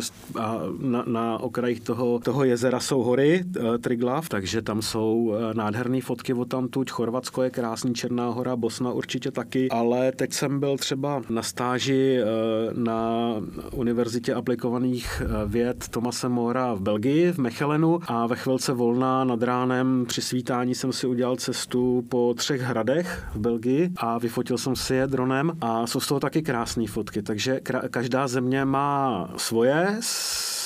na, 0.79 1.03
na 1.07 1.37
okrajích 1.37 1.79
toho, 1.79 2.19
toho 2.19 2.43
jezera 2.43 2.79
jsou 2.79 3.03
hory, 3.03 3.43
eh, 3.57 3.77
Triglav, 3.95 4.29
takže 4.29 4.61
tam 4.61 4.81
jsou 4.81 5.35
nádherné 5.53 6.01
fotky 6.01 6.33
od 6.33 6.45
tamtuť. 6.45 6.91
Chorvatsko 6.91 7.43
je 7.43 7.49
krásný, 7.49 7.93
Černá 7.93 8.29
hora, 8.29 8.55
Bosna 8.55 8.91
určitě 8.91 9.31
taky, 9.31 9.69
ale 9.69 10.11
teď 10.11 10.33
jsem 10.33 10.59
byl 10.59 10.77
třeba 10.77 11.21
na 11.29 11.43
stáži 11.43 12.19
na 12.73 13.31
Univerzitě 13.71 14.33
aplikovaných 14.33 15.21
věd 15.47 15.87
Tomase 15.87 16.29
Mora 16.29 16.73
v 16.73 16.81
Belgii, 16.81 17.31
v 17.31 17.37
Mechelenu. 17.37 17.99
A 18.07 18.27
ve 18.27 18.35
chvilce 18.35 18.73
volná 18.73 19.23
nad 19.23 19.43
ránem 19.43 20.05
při 20.07 20.21
svítání 20.21 20.75
jsem 20.75 20.93
si 20.93 21.07
udělal 21.07 21.35
cestu 21.35 22.05
po 22.09 22.33
třech 22.37 22.61
hradech 22.61 23.27
v 23.33 23.39
Belgii 23.39 23.89
a 23.97 24.17
vyfotil 24.17 24.57
jsem 24.57 24.75
si 24.75 24.93
je 24.95 25.07
dronem. 25.07 25.51
A 25.61 25.87
jsou 25.87 25.99
z 25.99 26.07
toho 26.07 26.19
taky 26.19 26.41
krásné 26.41 26.87
fotky, 26.87 27.21
takže 27.21 27.59
každá 27.89 28.27
země 28.27 28.65
má 28.65 29.29
svoje, 29.37 29.97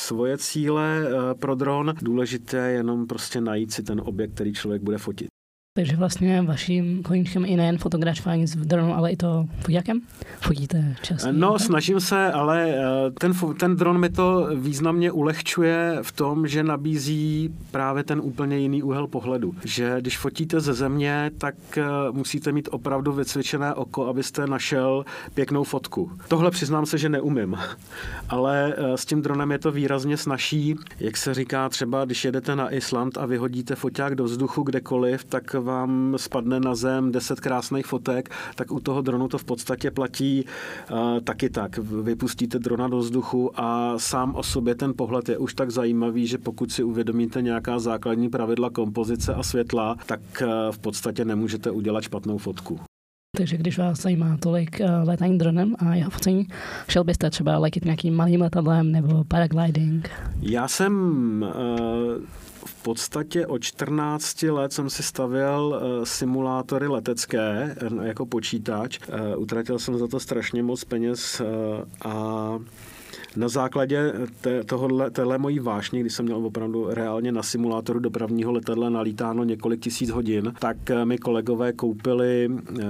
svoje 0.09 0.37
cíle 0.37 0.87
eh, 1.01 1.35
pro 1.35 1.55
dron. 1.55 1.93
Důležité 2.01 2.57
je 2.57 2.73
jenom 2.73 3.07
prostě 3.07 3.41
najít 3.41 3.73
si 3.73 3.83
ten 3.83 4.01
objekt, 4.05 4.33
který 4.33 4.53
člověk 4.53 4.81
bude 4.81 4.97
fotit. 4.97 5.38
Takže 5.79 5.95
vlastně 5.95 6.41
vaším 6.41 7.03
koníčkem 7.03 7.45
i 7.45 7.55
nejen 7.55 7.77
fotografování 7.77 8.47
s 8.47 8.55
dronem, 8.55 8.91
ale 8.91 9.11
i 9.11 9.15
to 9.15 9.45
foťákem? 9.59 10.01
Fotíte 10.41 10.95
často? 11.01 11.31
No, 11.31 11.59
snažím 11.59 11.99
se, 11.99 12.31
ale 12.31 12.69
eh, 12.69 13.11
ten, 13.19 13.33
ten 13.59 13.75
dron 13.75 13.99
mi 13.99 14.09
to 14.09 14.49
významně 14.55 15.11
ulehčuje 15.11 15.97
v 16.01 16.11
tom, 16.11 16.47
že 16.47 16.63
nabízí 16.63 17.53
právě 17.71 18.03
ten 18.03 18.19
úplně 18.23 18.57
jiný 18.57 18.83
úhel 18.83 19.07
pohledu. 19.07 19.55
Že 19.65 19.95
když 20.01 20.17
fotíte 20.17 20.59
ze 20.59 20.73
země, 20.73 21.31
tak 21.37 21.55
eh, 21.77 21.83
musíte 22.11 22.51
mít 22.51 22.69
opravdu 22.71 23.11
vycvičené 23.11 23.73
oko, 23.73 24.07
abyste 24.07 24.47
našel 24.47 25.05
pěknou 25.33 25.63
fotku. 25.63 26.11
Tohle 26.27 26.51
přiznám 26.51 26.85
se, 26.85 26.97
že 26.97 27.09
neumím, 27.09 27.57
ale 28.29 28.73
eh, 28.77 28.97
s 28.97 29.05
tím 29.05 29.21
dronem 29.21 29.51
je 29.51 29.59
to 29.59 29.71
výrazně 29.71 30.17
snažší. 30.17 30.75
Jak 30.99 31.17
se 31.17 31.33
říká 31.33 31.69
třeba, 31.69 32.05
když 32.05 32.25
jedete 32.25 32.55
na 32.55 32.73
Island 32.73 33.17
a 33.17 33.25
vyhodíte 33.25 33.75
foťák 33.75 34.15
do 34.15 34.23
vzduchu 34.23 34.63
kdekoliv, 34.63 35.23
tak 35.23 35.55
vám 35.69 36.15
spadne 36.17 36.59
na 36.59 36.75
zem 36.75 37.11
deset 37.11 37.39
krásných 37.39 37.85
fotek, 37.85 38.29
tak 38.55 38.71
u 38.71 38.79
toho 38.79 39.01
dronu 39.01 39.27
to 39.27 39.37
v 39.37 39.43
podstatě 39.43 39.91
platí 39.91 40.45
uh, 40.45 41.19
taky 41.19 41.49
tak. 41.49 41.77
Vypustíte 41.77 42.59
drona 42.59 42.87
do 42.87 42.97
vzduchu 42.97 43.51
a 43.55 43.93
sám 43.97 44.35
o 44.35 44.43
sobě 44.43 44.75
ten 44.75 44.93
pohled 44.97 45.29
je 45.29 45.37
už 45.37 45.53
tak 45.53 45.71
zajímavý, 45.71 46.27
že 46.27 46.37
pokud 46.37 46.71
si 46.71 46.83
uvědomíte 46.83 47.41
nějaká 47.41 47.79
základní 47.79 48.29
pravidla 48.29 48.69
kompozice 48.69 49.33
a 49.33 49.43
světla, 49.43 49.95
tak 50.05 50.21
uh, 50.41 50.49
v 50.71 50.79
podstatě 50.79 51.25
nemůžete 51.25 51.71
udělat 51.71 52.01
špatnou 52.01 52.37
fotku. 52.37 52.88
Takže 53.37 53.57
když 53.57 53.77
vás 53.77 54.01
zajímá 54.01 54.37
tolik 54.37 54.79
uh, 54.79 55.07
letání 55.07 55.37
dronem 55.37 55.75
a 55.79 55.95
jeho 55.95 56.11
focení, 56.11 56.47
šel 56.87 57.03
byste 57.03 57.29
třeba 57.29 57.57
letět 57.57 57.85
nějakým 57.85 58.15
malým 58.15 58.41
letadlem 58.41 58.91
nebo 58.91 59.23
paragliding? 59.23 60.09
Já 60.41 60.67
jsem 60.67 60.93
uh, 61.41 62.23
v 62.65 62.83
podstatě 62.83 63.47
od 63.47 63.63
14 63.63 64.43
let 64.43 64.73
jsem 64.73 64.89
si 64.89 65.03
stavěl 65.03 65.81
eh, 65.81 66.05
simulátory 66.05 66.87
letecké 66.87 67.75
eh, 67.77 68.07
jako 68.07 68.25
počítač. 68.25 68.99
Eh, 69.01 69.35
utratil 69.35 69.79
jsem 69.79 69.97
za 69.97 70.07
to 70.07 70.19
strašně 70.19 70.63
moc 70.63 70.83
peněz 70.83 71.41
a 72.05 72.59
na 73.35 73.47
základě 73.47 74.13
té, 74.41 74.63
tohohle, 74.63 75.11
téhle 75.11 75.37
mojí 75.37 75.59
vášně, 75.59 75.99
kdy 75.99 76.09
jsem 76.09 76.25
měl 76.25 76.45
opravdu 76.45 76.87
reálně 76.89 77.31
na 77.31 77.43
simulátoru 77.43 77.99
dopravního 77.99 78.51
letadla 78.51 78.89
nalítáno 78.89 79.43
několik 79.43 79.79
tisíc 79.79 80.09
hodin, 80.09 80.53
tak 80.59 80.89
eh, 80.89 81.05
mi 81.05 81.17
kolegové 81.17 81.73
koupili 81.73 82.49
uh, 82.49 82.83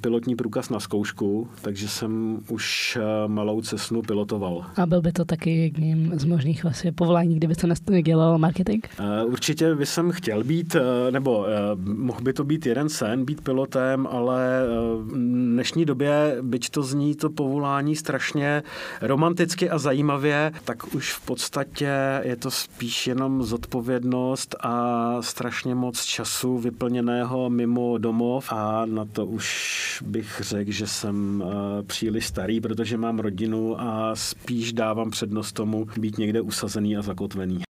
pilotní 0.00 0.36
průkaz 0.36 0.70
na 0.70 0.80
zkoušku, 0.80 1.48
takže 1.62 1.88
jsem 1.88 2.38
už 2.48 2.96
uh, 3.00 3.32
malou 3.32 3.60
cesnu 3.60 4.02
pilotoval. 4.02 4.66
A 4.76 4.86
byl 4.86 5.02
by 5.02 5.12
to 5.12 5.24
taky 5.24 5.56
jedním 5.56 6.12
z 6.18 6.24
možných 6.24 6.62
vlastně 6.62 6.92
povolání, 6.92 7.36
kdyby 7.36 7.54
se 7.54 7.66
dělal 8.02 8.38
marketing? 8.38 8.84
Určitě 9.26 9.74
by 9.74 9.86
jsem 9.86 10.10
chtěl 10.10 10.44
být, 10.44 10.76
nebo 11.10 11.46
mohl 11.76 12.20
by 12.20 12.32
to 12.32 12.44
být 12.44 12.66
jeden 12.66 12.88
sen, 12.88 13.24
být 13.24 13.40
pilotem, 13.40 14.06
ale 14.10 14.62
v 14.98 15.12
dnešní 15.54 15.84
době, 15.84 16.36
byť 16.42 16.70
to 16.70 16.82
zní 16.82 17.14
to 17.14 17.30
povolání 17.30 17.96
strašně 17.96 18.62
romanticky 19.00 19.70
a 19.70 19.78
zajímavě, 19.84 20.52
tak 20.64 20.94
už 20.94 21.12
v 21.12 21.20
podstatě 21.20 21.90
je 22.22 22.36
to 22.36 22.50
spíš 22.50 23.06
jenom 23.06 23.42
zodpovědnost 23.42 24.56
a 24.60 25.16
strašně 25.20 25.74
moc 25.74 26.04
času 26.04 26.58
vyplněného 26.58 27.50
mimo 27.50 27.98
domov 27.98 28.52
a 28.52 28.86
na 28.86 29.04
to 29.04 29.26
už 29.26 30.02
bych 30.06 30.40
řekl, 30.44 30.72
že 30.72 30.86
jsem 30.86 31.44
eh, 31.46 31.82
příliš 31.82 32.26
starý, 32.26 32.60
protože 32.60 32.96
mám 32.96 33.18
rodinu 33.18 33.80
a 33.80 34.16
spíš 34.16 34.72
dávám 34.72 35.10
přednost 35.10 35.52
tomu 35.52 35.86
být 35.98 36.18
někde 36.18 36.40
usazený 36.40 36.96
a 36.96 37.02
zakotvený. 37.02 37.73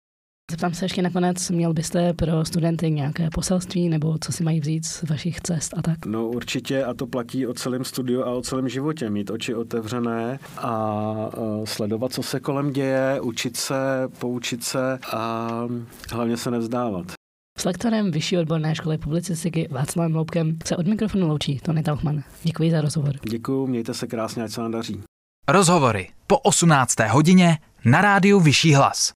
Zeptám 0.59 0.75
se 0.75 0.85
ještě 0.85 1.03
nakonec, 1.03 1.51
měl 1.51 1.73
byste 1.73 2.13
pro 2.13 2.45
studenty 2.45 2.91
nějaké 2.91 3.29
poselství 3.35 3.89
nebo 3.89 4.19
co 4.21 4.33
si 4.33 4.45
mají 4.45 4.61
vzít 4.61 4.87
z 4.87 5.03
vašich 5.03 5.41
cest 5.41 5.75
a 5.77 5.83
tak? 5.83 6.07
No 6.07 6.29
určitě 6.29 6.85
a 6.85 6.95
to 6.95 7.07
platí 7.07 7.47
o 7.47 7.55
celém 7.55 7.85
studiu 7.85 8.23
a 8.23 8.31
o 8.31 8.43
celém 8.43 8.69
životě. 8.69 9.11
Mít 9.11 9.31
oči 9.31 9.55
otevřené 9.55 10.39
a 10.59 11.15
sledovat, 11.65 12.13
co 12.13 12.23
se 12.23 12.41
kolem 12.41 12.73
děje, 12.73 13.21
učit 13.21 13.57
se, 13.57 14.09
poučit 14.19 14.65
se 14.65 14.99
a 15.13 15.49
hlavně 16.13 16.37
se 16.37 16.51
nevzdávat. 16.51 17.13
S 17.59 17.65
lektorem 17.65 18.11
Vyšší 18.11 18.39
odborné 18.39 18.75
školy 18.75 18.99
publicistiky 18.99 19.69
Václavem 19.71 20.15
Loubkem 20.15 20.59
se 20.65 20.77
od 20.77 20.87
mikrofonu 20.87 21.29
loučí 21.29 21.59
Tony 21.59 21.83
Tauchman. 21.83 22.23
Děkuji 22.43 22.71
za 22.71 22.81
rozhovor. 22.81 23.15
Děkuji, 23.31 23.67
mějte 23.67 23.95
se 23.95 24.07
krásně, 24.07 24.43
ať 24.43 24.51
se 24.51 24.61
nám 24.61 24.71
daří. 24.71 25.01
Rozhovory 25.49 26.09
po 26.27 26.39
18. 26.39 27.01
hodině 27.09 27.59
na 27.85 28.01
rádiu 28.01 28.41
Vyšší 28.41 28.75
hlas. 28.75 29.13